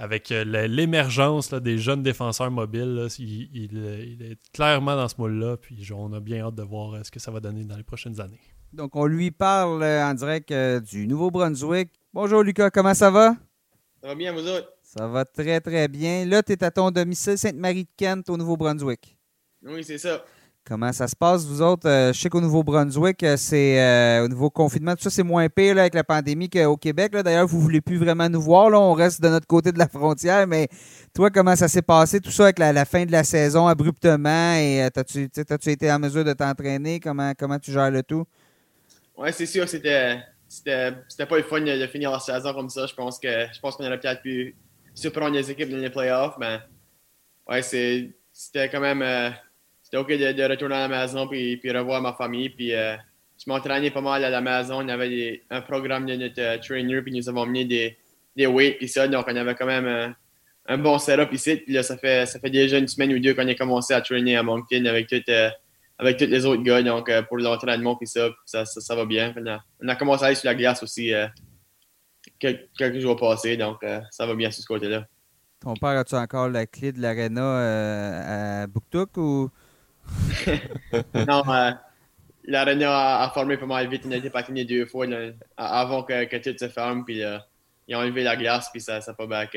[0.00, 3.06] avec l'émergence des jeunes défenseurs mobiles.
[3.18, 7.20] il, est clairement dans ce moule-là, puis on a bien hâte de voir ce que
[7.20, 8.40] ça va donner dans les prochaines années.
[8.72, 10.54] Donc, on lui parle en direct
[10.90, 11.90] du Nouveau-Brunswick.
[12.14, 13.34] Bonjour Lucas, comment ça va?
[14.00, 14.72] Ça va bien, vous autres?
[14.82, 16.24] Ça va très, très bien.
[16.24, 19.18] Là, tu es à ton domicile Sainte-Marie-de-Kent au Nouveau-Brunswick.
[19.62, 20.24] Oui, c'est ça.
[20.64, 21.88] Comment ça se passe, vous autres?
[21.88, 25.48] Euh, je sais qu'au Nouveau-Brunswick, euh, c'est euh, au nouveau confinement, tout ça, c'est moins
[25.48, 27.12] pire avec la pandémie qu'au Québec.
[27.12, 28.70] D'ailleurs, vous ne voulez plus vraiment nous voir.
[28.72, 30.46] On reste de notre côté de la frontière.
[30.46, 30.68] Mais
[31.14, 34.54] toi, comment ça s'est passé, tout ça, avec la, fin de la saison abruptement?
[34.54, 37.00] Et as-tu as été en mesure de t'entraîner?
[37.00, 38.24] Comment, comment tu gères le tout?
[39.16, 40.18] Oui, c'est sûr c'était
[40.48, 42.86] c'était pas le fun de, finir la saison comme ça.
[42.86, 44.56] Je pense que je pense qu'on aurait peut-être pu
[44.94, 46.58] surprendre les équipes dans les playoffs, mais
[47.48, 49.32] ouais, c'était quand même
[49.90, 52.50] c'était OK de, retourner à la maison puis, puis revoir ma famille.
[52.50, 52.96] Puis euh,
[53.38, 54.84] je m'entraînais pas mal à la maison.
[54.84, 57.96] On avait un programme de notre euh, trainer, puis nous avons mis des,
[58.36, 59.08] des weights puis ça.
[59.08, 60.14] Donc on avait quand même
[60.66, 61.62] un bon setup ici.
[61.82, 64.42] Ça fait, ça fait déjà une semaine ou deux qu'on a commencé à trainer à
[64.42, 65.12] Moncton avec
[65.98, 66.82] avec tous les autres gars.
[66.82, 69.34] Donc pour l'entraînement, puis ça, ça, ça, va bien.
[69.36, 71.12] On a, on a, commencé à aller sur la glace aussi
[72.38, 75.06] quelques, jours passés, donc euh, ça va bien sur ce côté-là.
[75.60, 79.50] Ton père, as-tu encore la clé de l'aréna euh, à Buktuk ou?
[81.28, 81.70] non, euh,
[82.44, 84.04] l'aréna a, formé pas mal vite.
[84.06, 85.06] On a été patiné deux fois
[85.56, 87.04] avant que, que, tout se ferme.
[87.04, 87.22] Puis
[87.88, 89.56] ils ont enlevé la glace, puis ça n'a pas back.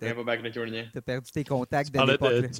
[0.00, 0.88] pas back le tournée.
[0.92, 2.50] Tu as perdu tes contacts de l'époque.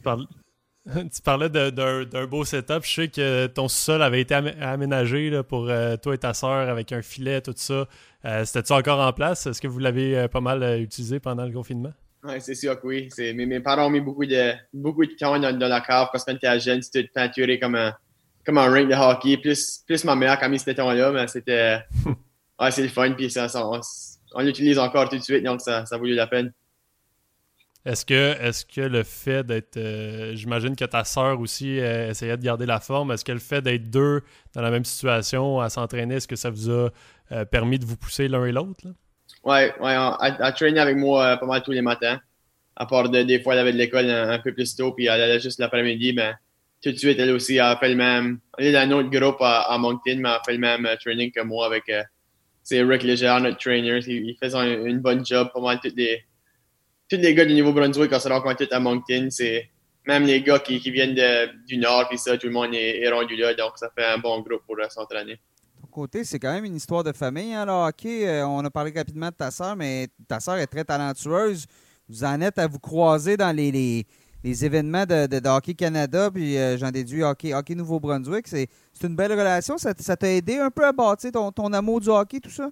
[1.12, 2.85] tu parlais d'un beau setup.
[2.85, 6.92] Je sais que ton sol avait été aménagé pour euh, toi et ta soeur avec
[6.92, 7.87] un filet, tout ça.
[8.24, 9.46] Euh, c'était-tu encore en place?
[9.46, 11.92] Est-ce que vous l'avez euh, pas mal utilisé pendant le confinement?
[12.29, 13.09] Oui, c'est sûr que oui.
[13.19, 16.35] Mes, mes, parents ont mis beaucoup de, beaucoup de temps dans, la cave parce qu'on
[16.35, 16.83] était jeune.
[16.83, 17.95] C'était peinturé comme un,
[18.45, 19.38] comme un ring de hockey.
[19.38, 21.81] Plus, plus ma mère qui a mis ce temps-là, mais c'était.
[22.61, 23.12] ouais, c'est le fun.
[23.12, 23.49] Puis ça,
[24.35, 26.53] on, l'utilise encore tout de suite, donc ça, ça a valu la peine.
[27.87, 29.79] Est-ce que, est que le fait d'être.
[29.79, 33.11] Euh, j'imagine que ta sœur aussi euh, essayait de garder la forme.
[33.12, 34.21] Est-ce que le fait d'être deux
[34.53, 36.91] dans la même situation à s'entraîner, est-ce que ça vous a
[37.33, 38.85] euh, permis de vous pousser l'un et l'autre?
[39.44, 42.20] Oui, ouais, elle, a avec moi pas mal tous les matins.
[42.77, 45.40] À part des fois, elle avait de l'école un, peu plus tôt, puis elle allait
[45.40, 46.12] juste l'après-midi.
[46.12, 46.33] Mais
[46.83, 48.40] tout de suite, elle aussi a fait le même.
[48.57, 51.33] Elle est dans un autre groupe à, Moncton, mais elle a fait le même training
[51.33, 51.90] que moi avec.
[52.62, 54.01] c'est Rick Léger, notre trainer.
[54.07, 56.22] Il, faisait une bonne job, pas mal toutes les
[57.09, 59.70] tous les gars du Nouveau-Brunswick, quand se rencontrent à Moncton, c'est
[60.07, 61.16] même les gars qui, viennent
[61.66, 64.40] du Nord, puis ça, tout le monde est, rendu là, donc ça fait un bon
[64.40, 65.38] groupe pour s'entraîner.
[65.90, 68.29] Côté, c'est quand même une histoire de famille, hein, le hockey.
[68.29, 71.66] Euh, on a parlé rapidement de ta sœur, mais ta sœur est très talentueuse.
[72.09, 74.07] vous en êtes à vous croiser dans les, les,
[74.44, 78.46] les événements de, de, Hockey Canada, puis euh, j'en déduis Hockey, hockey Nouveau-Brunswick.
[78.46, 78.68] C'est
[79.03, 79.77] une belle relation.
[79.79, 82.70] Ça t'a aidé un peu à bâtir ton, ton amour du hockey, tout ça?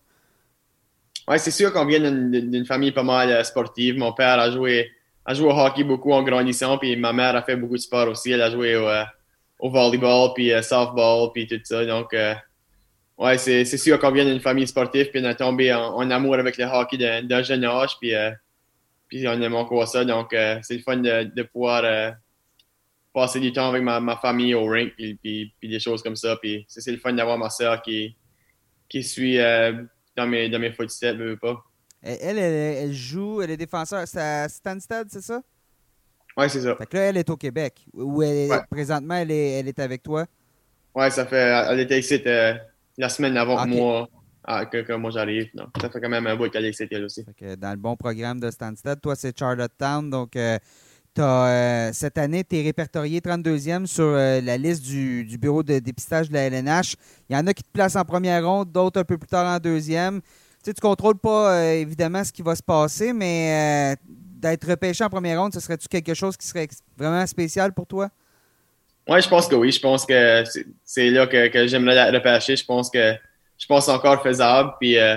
[1.29, 3.99] Oui, c'est sûr qu'on vient d'une famille pas mal euh, sportive.
[3.99, 4.91] Mon père a joué,
[5.25, 8.09] a joué au hockey beaucoup en grandissant, puis ma mère a fait beaucoup de sport
[8.09, 8.31] aussi.
[8.31, 9.05] Elle a joué au, euh,
[9.59, 11.85] au volleyball, puis softball, puis tout ça.
[11.85, 12.15] Donc,
[13.19, 16.57] ouais, c'est sûr qu'on vient d'une famille sportive, puis on a tombé en, amour avec
[16.57, 18.15] le hockey d'un jeune âge, puis
[19.09, 20.05] puis on aime encore ça.
[20.05, 22.11] Donc, euh, c'est le fun de, de pouvoir euh,
[23.15, 26.17] passer du temps avec ma, ma famille au rink, puis, puis, puis, des choses comme
[26.17, 26.37] ça.
[26.37, 28.17] Puis c'est le fun d'avoir ma soeur qui,
[28.89, 29.73] qui suit euh,
[30.17, 31.63] dans, mes, dans mes footsteps, veux pas.
[32.03, 34.07] Elle, elle, elle, joue, elle est défenseur.
[34.07, 35.43] C'est à Stansted, c'est ça?
[36.37, 36.77] Oui, c'est ça.
[36.77, 37.87] Fait que là, elle est au Québec.
[37.95, 40.27] Où elle est, présentement, elle est, elle est avec toi?
[40.95, 41.65] Oui, ça fait.
[41.71, 42.23] Elle était ici
[42.99, 44.09] la semaine avant moi.
[44.49, 45.51] Ah, que, moi j'arrive.
[45.81, 47.25] Ça fait quand même un bout qu'elle est elle aussi.
[47.59, 50.57] dans le bon programme de Stansted, toi c'est Charlottetown, donc euh,
[51.19, 55.81] as, euh, cette année, tu es répertorié 32e sur euh, la liste du, bureau de
[55.81, 56.95] dépistage de la LNH.
[57.29, 59.53] Il y en a qui te placent en première ronde, d'autres un peu plus tard
[59.53, 60.21] en deuxième.
[60.63, 65.41] Tu ne contrôles pas évidemment ce qui va se passer, mais d'être repêché en première
[65.41, 68.11] ronde, ce serait-tu quelque chose qui serait vraiment spécial pour toi?
[69.09, 69.71] Oui, je pense que oui.
[69.71, 70.43] Je pense que
[70.85, 72.57] c'est là que, que j'aimerais repêcher.
[72.57, 73.15] Je pense que
[73.59, 74.73] je pense encore faisable.
[74.81, 75.17] Puis euh,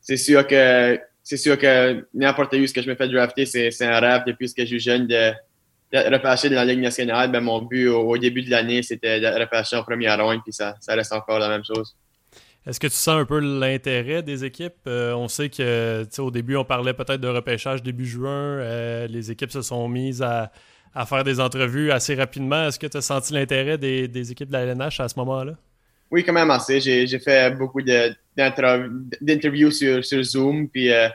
[0.00, 3.82] c'est sûr que c'est sûr que n'importe où ce que je me fais drafter, c'est
[3.82, 5.32] un rêve depuis que je suis jeune de,
[5.92, 7.30] repêcher de la Ligue nationale.
[7.30, 10.74] Ben, mon but au, début de l'année, c'était de repêcher en première ronde, puis ça,
[10.80, 11.96] ça reste encore la même chose.
[12.66, 14.74] Est-ce que tu sens un peu l'intérêt des équipes?
[14.86, 18.30] Euh, on sait que au début, on parlait peut-être de repêchage début juin.
[18.30, 20.50] Euh, les équipes se sont mises à,
[20.94, 22.68] à, faire des entrevues assez rapidement.
[22.68, 25.54] Est-ce que tu as senti l'intérêt des, des, équipes de la LNH à ce moment-là?
[26.10, 26.80] Oui, quand même assez.
[26.80, 30.68] J'ai fait beaucoup d'interviews sur, sur, Zoom.
[30.68, 31.08] Puis, euh,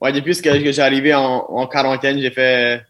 [0.00, 2.82] ouais, depuis que, j'ai arrivé en, quarantaine, j'ai fait.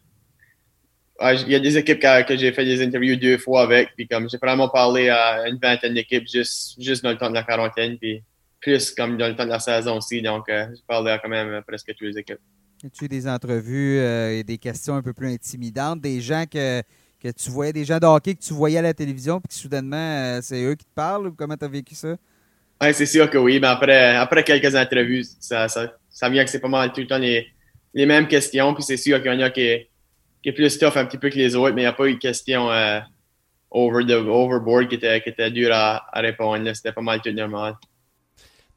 [1.21, 3.89] il y a des équipes que, j'ai fait des interviews deux fois avec.
[3.95, 7.35] Puis, comme j'ai vraiment parlé à une vingtaine d'équipes juste, juste dans le temps de
[7.35, 7.97] la quarantaine.
[7.97, 8.23] Puis,
[8.59, 10.23] plus comme dans le temps de la saison aussi.
[10.23, 12.39] Donc, euh, j'ai parlé à quand même presque toutes les équipes.
[12.83, 16.81] As-tu des entrevues euh, et des questions un peu plus intimidantes, des gens que
[17.25, 19.53] que tu voyais des gens de hockey que tu voyais à la télévision, puis que
[19.55, 22.15] soudainement, euh, c'est eux qui te parlent, ou comment tu as vécu ça?
[22.81, 23.59] Oui, c'est sûr que oui.
[23.59, 27.07] Mais après, après quelques entrevues, ça, ça, ça vient que c'est pas mal tout le
[27.07, 27.47] temps les,
[27.93, 28.73] les mêmes questions.
[28.73, 29.87] Puis c'est sûr qu'il y en a qui,
[30.43, 32.07] qui est plus tough un petit peu que les autres, mais il n'y a pas
[32.07, 32.99] eu de questions euh,
[33.71, 36.71] over overboard qui étaient, qui était dures à, à répondre.
[36.75, 37.75] C'était pas mal tout normal.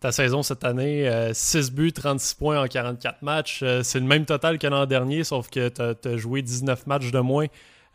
[0.01, 3.65] Ta saison cette année, 6 euh, buts, 36 points en 44 matchs.
[3.83, 7.19] c'est le même total que l'an dernier, sauf que tu as, joué 19 matchs de
[7.19, 7.47] moins.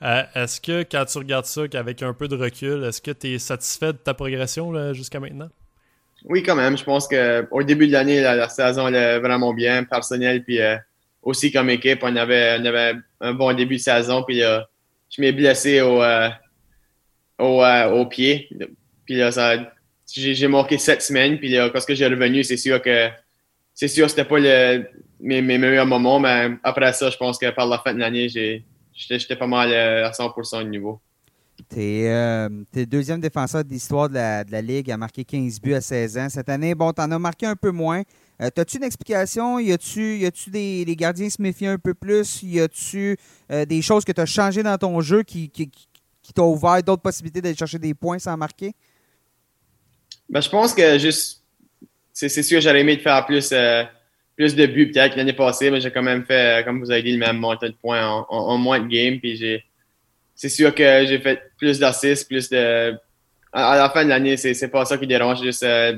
[0.02, 3.36] Euh, est-ce que quand tu regardes ça, qu'avec un peu de recul, est-ce que tu
[3.36, 5.48] es satisfait de ta progression jusqu'à maintenant?
[6.26, 6.78] Oui, quand même.
[6.78, 10.76] Je pense qu'au début de l'année, la, saison allait vraiment bien, personnel, puis euh,
[11.22, 14.24] aussi comme équipe, on avait, un bon début de saison.
[14.24, 16.30] Puis je m'ai blessé au, euh,
[17.39, 18.50] au, pied.
[19.06, 19.22] Puis
[20.21, 21.38] j'ai manqué sept semaines.
[21.38, 23.10] Puis là, quand j'ai revenu, c'est sûr que
[23.73, 24.86] c'est sûr c'était pas le,
[25.19, 28.28] mes, mes meilleurs moments, mais après ça, je pense que par la fin de l'année,
[28.30, 31.02] j'étais pas mal euh, à 100% de niveau.
[31.69, 32.49] Tu es, euh,
[32.88, 36.30] deuxième défenseur de l'histoire de la, Ligue, a marqué 15 buts à 16 ans.
[36.30, 38.02] Cette année, bon, tu en as marqué un peu moins.
[38.41, 39.60] Euh, As-tu une explication?
[39.60, 42.41] Y a-tu des gardiens se méfient un peu plus?
[42.43, 43.17] Y a-tu
[43.52, 47.02] euh, des choses que tu as changées dans ton jeu qui, qui t'ont ouvert d'autres
[47.02, 48.73] possibilités d'aller chercher des points sans marquer?
[50.34, 51.43] Ben, je pense que juste,
[52.12, 53.54] c'est sûr que j'aurais aimé de faire plus
[54.36, 57.12] plus de buts peut-être l'année passée, mais j'ai quand même fait, comme vous avez dit,
[57.12, 59.19] le même montant de points en, moins de games.
[59.19, 59.63] Puis j'ai,
[60.34, 62.98] c'est sûr que j'ai fait plus d'assists, plus de.
[63.52, 65.98] À, la fin de l'année, c'est, pas ça qui dérange, juste euh,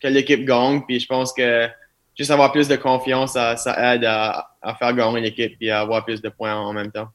[0.00, 0.80] que l'équipe gagne.
[0.88, 1.68] Puis je pense que
[2.16, 5.80] juste avoir plus de confiance, ça, ça aide à, à faire gagner l'équipe et à
[5.80, 7.10] avoir plus de points en, même temps.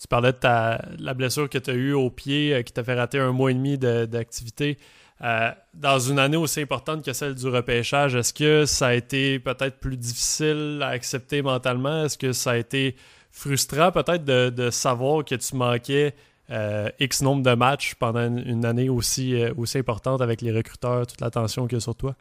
[0.00, 2.82] Tu parlais de ta, la blessure que tu as eue au pied euh, qui t'a
[2.82, 4.78] fait rater un mois et demi d'activité.
[5.22, 9.38] Euh, dans une année aussi importante que celle du repêchage, est-ce que ça a été
[9.38, 12.04] peut-être plus difficile à accepter mentalement?
[12.04, 12.96] Est-ce que ça a été
[13.30, 16.14] frustrant peut-être de, savoir que tu manquais
[16.50, 21.06] euh, X nombre de matchs pendant une, année aussi, euh, aussi importante avec les recruteurs,
[21.06, 22.16] toute l'attention qu'il y a sur toi?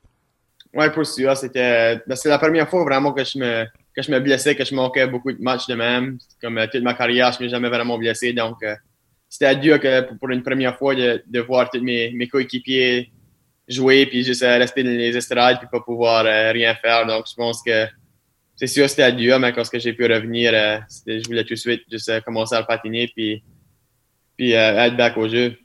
[0.74, 1.36] Oui, pour sûr.
[1.38, 4.76] C'était ben, la première fois vraiment que je me que je me blessais, que je
[4.76, 6.20] manquais beaucoup de matchs de même.
[6.42, 8.34] Comme toute ma carrière, je ne m'ai jamais vraiment blessé.
[8.34, 8.64] Donc,
[9.30, 13.12] c'était dur que pour une première fois de, de voir tous mes, mes coéquipiers
[13.70, 17.06] jouer puis juste euh, rester dans les estrades puis pas pouvoir euh, rien faire.
[17.06, 17.86] Donc, je pense que
[18.56, 21.84] c'est sûr c'était dur, mais quand j'ai pu revenir, euh, je voulais tout de suite
[21.90, 23.44] juste commencer à patiner puis,
[24.36, 25.56] puis être back au jeu.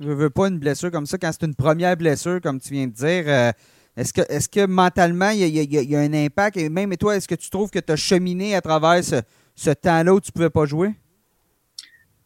[0.00, 1.18] Je veux pas une blessure comme ça.
[1.18, 3.52] Quand c'est une première blessure, comme tu viens de dire,
[3.96, 6.56] Est-ce que, est que mentalement, il y, a, un impact?
[6.56, 10.14] Et même toi, est-ce que tu trouves que tu as cheminé à travers ce, temps-là
[10.14, 10.90] où tu ne pouvais pas jouer?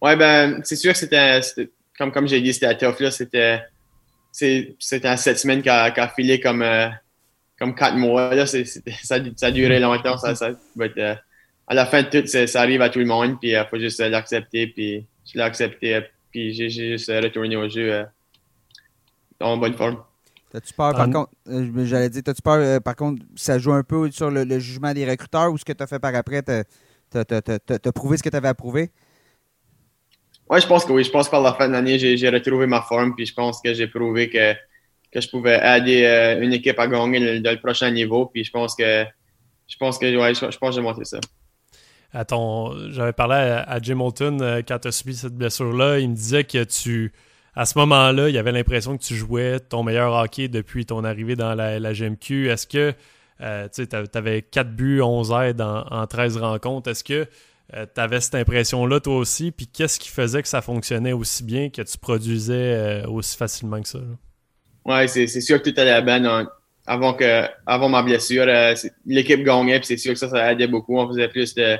[0.01, 1.41] Oui, ben, c'est sûr que c'était,
[1.97, 3.01] comme, comme j'ai dit, c'était tough.
[3.01, 3.63] Là, c'était,
[4.33, 6.89] c'était sept semaines qui a, filé comme, euh,
[7.59, 8.35] comme quatre mois.
[8.35, 10.17] Là, ça, ça a duré longtemps.
[10.19, 11.15] Ça, ça, euh,
[11.67, 13.41] à la fin de tout, ça, arrive à tout le monde.
[13.41, 14.69] Puis il faut juste l'accepter.
[14.69, 16.01] Puis je l'ai accepté.
[16.31, 18.05] Puis j'ai juste retourné au jeu
[19.41, 20.03] en bonne forme.
[20.51, 23.83] T'as-tu peur, par contre, euh, j'allais dire, t'as-tu peur, euh, par contre, ça joue un
[23.83, 26.63] peu sur le, jugement des recruteurs ou ce que tu as fait par après, t'as
[27.15, 28.91] as, prouvé ce que tu avais à prouver?
[30.51, 31.05] Oui, je pense que oui.
[31.05, 33.75] Je pense par la fin de l'année, j'ai retrouvé ma forme, puis je pense que
[33.75, 34.55] j'ai prouvé que,
[35.13, 38.51] que je pouvais aider euh, une équipe à gagner le, le, prochain niveau, puis je
[38.51, 39.05] pense que
[39.67, 41.19] je pense que ouais, je, pense j'ai monté ça.
[42.91, 45.99] J'avais parlé à, Jim Holton quand tu as subi cette blessure-là.
[45.99, 47.13] Il me disait que tu
[47.59, 51.03] à ce moment-là, il y avait l'impression que tu jouais ton meilleur hockey depuis ton
[51.03, 52.49] arrivée dans la, GMQ.
[52.49, 52.95] Est-ce que
[53.41, 53.85] euh, tu
[54.15, 56.89] avais 4 buts, 11 aides en, 13 rencontres?
[56.89, 57.27] Est-ce que
[57.75, 59.51] euh, tu avais cette impression-là toi aussi?
[59.51, 63.81] Puis qu'est-ce qui faisait que ça fonctionnait aussi bien, que tu produisais euh, aussi facilement
[63.83, 64.01] que ça?
[64.85, 66.47] Oui, c'est sûr que tout allait bien.
[66.87, 68.47] Avant, que, avant ma blessure,
[69.05, 70.99] l'équipe gagnait, puis c'est sûr que ça, ça aidait beaucoup.
[70.99, 71.77] On faisait plus de,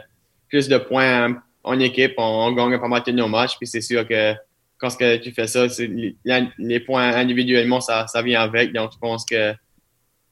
[0.49, 4.07] plus de points en, équipe, on, gagnait pas mal de nos matchs, puis c'est sûr
[4.07, 4.35] que
[4.77, 8.75] quand que tu fais ça, les, points individuellement, ça, ça vient avec.
[8.75, 9.55] Donc, je pense que,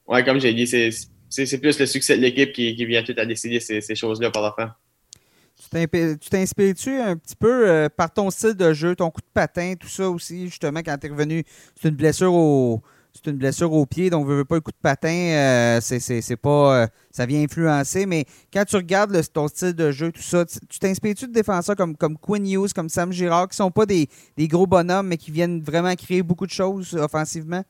[0.07, 3.25] ouais, comme j'ai dit, c'est plus le succès de l'équipe qui, qui, vient tout à
[3.25, 4.75] décider ces choses-là par la fin.
[5.57, 9.73] Tu t'inspires-tu un petit peu euh, par ton style de jeu, ton coup de patin,
[9.77, 11.43] tout ça aussi, justement, quand tu es revenu?
[11.75, 14.77] C'est une blessure au, c'est une blessure au pied, donc veux, pas le coup de
[14.81, 18.05] patin, euh, c'est pas, euh, ça vient influencer.
[18.05, 21.97] Mais quand tu regardes ton style de jeu, tout ça, tu t'inspires-tu de défenseurs comme,
[21.97, 25.61] comme Quinn Hughes, comme Sam Girard, qui sont pas des, gros bonhommes, mais qui viennent
[25.61, 27.63] vraiment créer beaucoup de choses offensivement?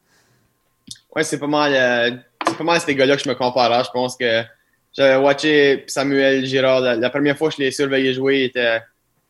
[1.15, 3.83] Oui, c'est pas mal, c'est pas mal ces gars-là que je me compare.
[3.85, 4.43] Je pense que
[4.97, 6.81] j'avais watché Samuel Girard.
[6.81, 8.51] La, première fois que je l'ai surveillé jouer,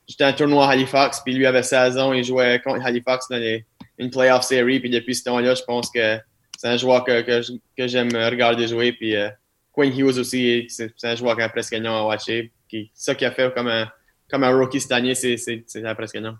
[0.08, 3.38] j'étais en tournoi à Halifax, puis lui avait 16 ans, il jouait contre Halifax dans
[3.38, 3.65] les
[3.97, 4.80] une playoff série.
[4.80, 6.17] Puis depuis ce temps-là, je pense que
[6.58, 8.93] c'est un joueur que, que, j'aime regarder jouer.
[8.93, 9.30] Puis euh,
[9.71, 12.51] Quinn Hughes aussi, c'est un joueur qui est impressionnant à watcher.
[12.69, 13.89] Qui, ça qu'il a fait comme un,
[14.30, 16.36] comme un rookie cette année, c'est impressionnant.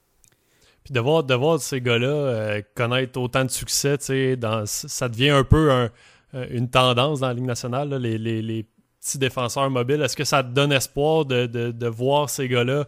[0.84, 3.98] Puis de voir, de voir ces gars-là euh, connaître autant de succès,
[4.38, 5.90] dans, ça devient un peu un,
[6.34, 8.66] euh, une tendance dans la Ligue nationale, les, les,
[9.08, 10.02] petits défenseurs mobiles.
[10.02, 12.88] Est-ce que ça te donne espoir de, de, de voir ces gars-là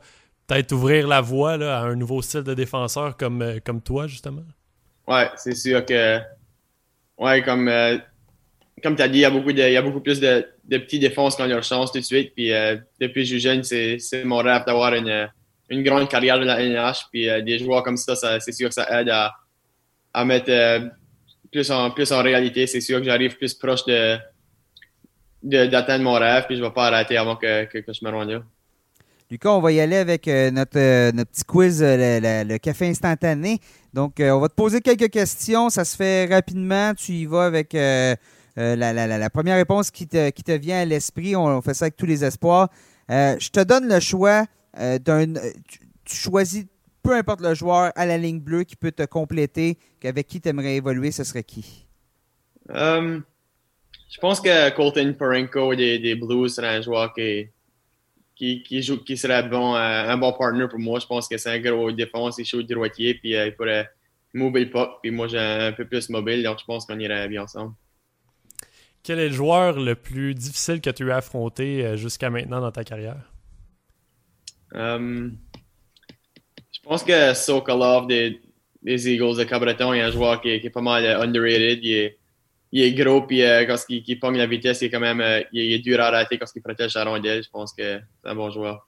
[0.50, 4.44] peut-être ouvrir la voie là, à un nouveau style de défenseur comme, comme toi, justement?
[5.08, 6.20] Ouais, c'est sûr que.
[7.18, 7.98] Ouais, comme, euh,
[8.82, 11.00] comme tu as dit, il y a beaucoup, y a beaucoup plus de, de petits
[11.00, 12.34] défenses qui ont leur chance tout de suite.
[12.34, 15.30] Puis euh, depuis que je suis jeune, c'est mon rêve d'avoir une,
[15.70, 17.10] une grande carrière de la NH.
[17.12, 19.34] Puis euh, des joueurs comme ça, c'est sûr que ça aide à,
[20.14, 20.90] à mettre
[21.52, 22.66] plus, en, plus en réalité.
[22.68, 24.18] C'est sûr que j'arrive plus proche de
[25.44, 26.46] d'atteindre mon rêve.
[26.48, 28.42] Puis je ne vais pas arrêter avant que, que, que je me rende là.
[29.32, 32.88] Lucas, on va y aller avec euh, notre, euh, notre, petit quiz, euh, le, café
[32.88, 33.60] instantané.
[33.94, 35.70] Donc, on va te poser quelques questions.
[35.70, 36.96] Ça se fait rapidement.
[36.96, 38.16] Tu y vas avec la,
[38.56, 41.36] la, première réponse qui te, qui te vient à l'esprit.
[41.36, 42.70] On, fait ça avec tous les espoirs.
[43.08, 45.34] je te donne le choix d'un.
[45.34, 46.66] Tu, choisis
[47.04, 49.78] peu importe le joueur à la ligne bleue qui peut te compléter.
[50.04, 51.86] Avec qui tu aimerais évoluer, ce serait qui?
[54.10, 57.50] Je pense que Colton Parenko des, des Blues serait un joueur qui
[58.40, 61.00] qui, joue, qui serait bon, euh, un bon partner pour moi.
[61.00, 63.90] Je pense que c'est un gros défense, il joue droitier, puis euh, il pourrait
[64.34, 67.28] mobile le puck, puis moi j'ai un peu plus mobile, donc je pense qu'on irait
[67.28, 67.74] bien ensemble.
[69.04, 72.72] Quel est le joueur le plus difficile que tu as affronté euh, jusqu'à maintenant dans
[72.72, 73.18] ta carrière?
[74.72, 75.32] je
[76.84, 78.40] pense que Sokolov des,
[78.84, 81.80] des Eagles de Cabreton est un joueur qui, est pas mal underrated.
[81.82, 82.19] Il est,
[82.72, 85.22] il est gros, puis euh, quand il, il pogne la vitesse, il est quand même
[85.22, 87.44] euh, il, est dur à rater quand il protège la rondelle.
[87.44, 88.88] Je pense que c'est un bon joueur.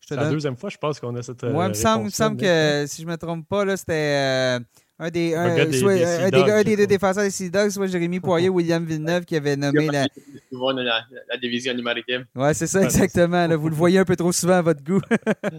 [0.00, 1.44] C'est la deuxième fois, je pense, qu'on a cette.
[1.44, 4.60] Moi, il me semble, semble que, si je ne me trompe pas, c'était euh,
[5.02, 8.20] un des, un, un, soit, des, un des, deux défenseurs des Sea Dogs, soit Jérémy
[8.20, 10.06] Poirier ou William Villeneuve qui avait nommé la...
[10.52, 12.24] La, la, division du maritime.
[12.36, 13.46] Ouais, c'est ça, exactement.
[13.48, 15.00] Là, vous le voyez un peu trop souvent à votre goût.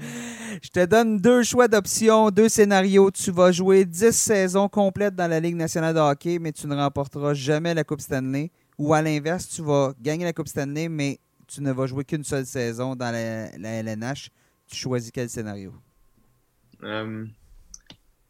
[0.61, 3.11] Je te donne deux choix d'options, deux scénarios.
[3.11, 6.75] Tu vas jouer 10 saisons complètes dans la Ligue nationale de hockey, mais tu ne
[6.75, 8.51] remporteras jamais la Coupe Stanley.
[8.77, 12.23] Ou à l'inverse, tu vas gagner la Coupe Stanley, mais tu ne vas jouer qu'une
[12.23, 13.49] seule saison dans la,
[13.81, 14.29] LNH.
[14.67, 15.73] Tu choisis quel scénario?
[16.81, 17.33] Um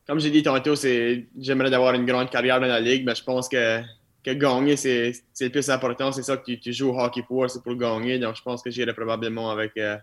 [0.05, 3.23] comme j'ai dit tantôt, c'est j'aimerais avoir une grande carrière dans la ligue, mais je
[3.23, 3.81] pense que,
[4.25, 6.11] gagner, c'est le plus important.
[6.11, 8.19] C'est ça que tu, joues au hockey pour, c'est pour gagner.
[8.19, 9.97] Donc, je pense que j'irai probablement avec, euh,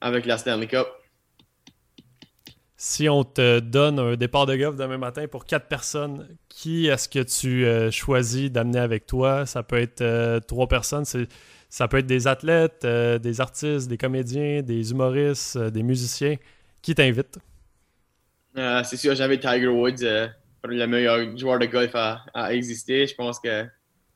[0.00, 0.86] avec la Stanley Cup.
[2.76, 7.08] si on te donne un départ de golf demain matin pour quatre personnes, qui est-ce
[7.08, 9.46] que tu euh, choisis d'amener avec toi?
[9.46, 14.60] Ça peut être euh, trois personnes, ça peut être des athlètes, des artistes, des comédiens,
[14.60, 16.36] des humoristes, des musiciens.
[16.82, 17.38] Qui t'invite?
[18.54, 20.02] C'est sûr, j'avais Tiger Woods,
[20.64, 23.06] le meilleur joueur de golf à, à exister.
[23.06, 23.66] Je pense que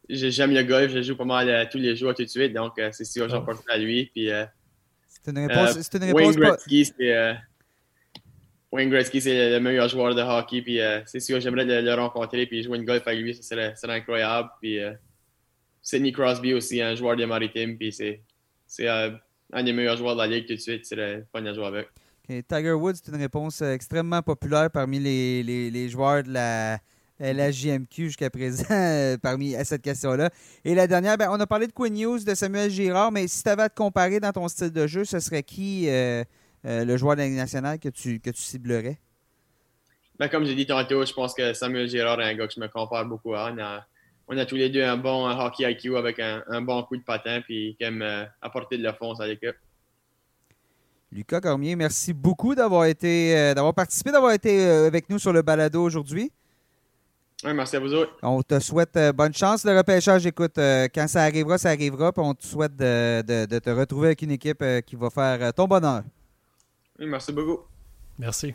[0.09, 3.05] j'aime le golf, je joue pas mal tous les jours tout de suite, donc c'est
[3.05, 4.11] sûr, j'en porte à lui.
[4.15, 4.31] Puis,
[5.09, 7.37] c'est une réponse, c'est une réponse Wayne Gretzky, c'est
[8.73, 10.63] Wayne Gretzky, c'est le meilleur joueur de hockey.
[10.63, 13.35] Puis euh, c'est sûr, j'aimerais le, rencontrer puis jouer une golf avec lui.
[13.35, 14.51] Ça serait, incroyable.
[14.61, 14.93] Puis euh,
[15.83, 17.79] Sidney Crosby aussi, un joueur des Maritimes.
[17.79, 18.21] Puis c'est,
[18.81, 19.11] euh,
[19.53, 20.85] un des meilleurs joueurs de la ligue tout de suite.
[20.85, 21.89] C'est le fun à jouer avec.
[22.29, 26.79] Tiger Woods, c'est une réponse extrêmement populaire parmi les, joueurs de la,
[27.21, 30.31] la JMQ jusqu'à présent parmi à cette question-là.
[30.65, 33.43] Et la dernière, ben, on a parlé de Quinn News, de Samuel Girard, mais si
[33.43, 35.89] tu avais à te comparer dans ton style de jeu, ce serait qui
[36.67, 38.99] euh, le joueur de la nationale que tu, ciblerais?
[40.19, 42.61] Ben, comme j'ai dit tantôt, je pense que Samuel Girard est un gars que je
[42.61, 43.53] me compare beaucoup à.
[44.29, 47.41] On a, tous les deux un bon hockey IQ avec un, bon coup de patin
[47.43, 49.55] puis qui aime euh, apporter de la fonce à l'équipe.
[51.13, 55.43] Lucas Cormier, merci beaucoup d'avoir été euh, d'avoir participé, d'avoir été avec nous sur le
[55.43, 56.31] balado aujourd'hui.
[57.45, 58.13] Oui, merci à vous autres.
[58.23, 59.65] On te souhaite bonne chance.
[59.65, 62.11] Le repêchage, écoute, quand ça arrivera, ça arrivera.
[62.11, 65.67] Puis on te souhaite de, de te retrouver avec une équipe qui va faire ton
[65.67, 66.03] bonheur
[67.05, 67.59] merci beaucoup.
[68.19, 68.55] Merci.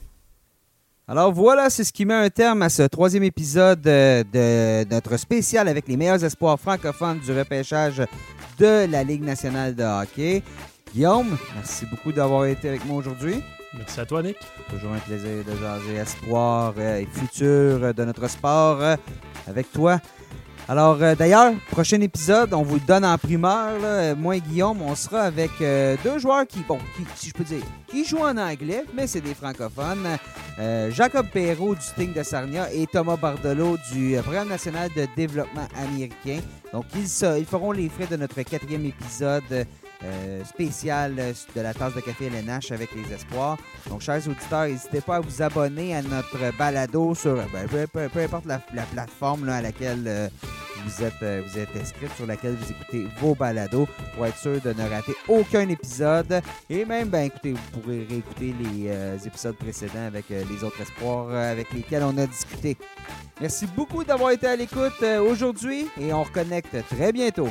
[1.08, 5.18] Alors voilà, c'est ce qui met un terme à ce troisième épisode euh, de notre
[5.18, 8.02] spécial avec les meilleurs espoirs francophones du repêchage
[8.58, 10.42] de la Ligue nationale de hockey.
[10.94, 13.42] Guillaume, merci beaucoup d'avoir été avec moi aujourd'hui.
[13.74, 14.36] Merci à toi, Nick.
[14.70, 18.98] Toujours un plaisir de jaser espoir euh, et futur de notre sport euh,
[19.48, 20.02] avec toi.
[20.68, 23.80] Alors, euh, d'ailleurs, prochain épisode, on vous le donne en primeur.
[23.80, 24.16] Là.
[24.16, 26.78] Moi et Guillaume, on sera avec euh, deux joueurs qui, bon,
[27.16, 30.18] si je peux dire, qui jouent en anglais, mais c'est des francophones.
[30.60, 35.68] Euh, Jacob Perrault du Sting de Sarnia et Thomas Bardelot du Programme national de développement
[35.78, 36.40] américain.
[36.72, 37.08] Donc, ils,
[37.40, 39.66] ils feront les frais de notre quatrième épisode
[40.04, 43.58] euh, spécial euh, de la tasse de café LNH avec les espoirs.
[43.88, 48.46] Donc, chers auditeurs, n'hésitez pas à vous abonner à notre balado sur ben, peu, importe
[48.46, 48.60] la,
[48.92, 50.28] plateforme à laquelle euh,
[50.84, 54.74] vous êtes, vous êtes inscrit, sur laquelle vous écoutez vos balados pour être sûr de
[54.74, 56.42] ne rater aucun épisode.
[56.68, 61.72] Et même, ben, écoutez, vous pourrez réécouter les épisodes précédents avec les autres espoirs avec
[61.74, 62.76] lesquels on a discuté.
[63.40, 67.50] Merci beaucoup d'avoir été à l'écoute aujourd'hui et on reconnecte très bientôt.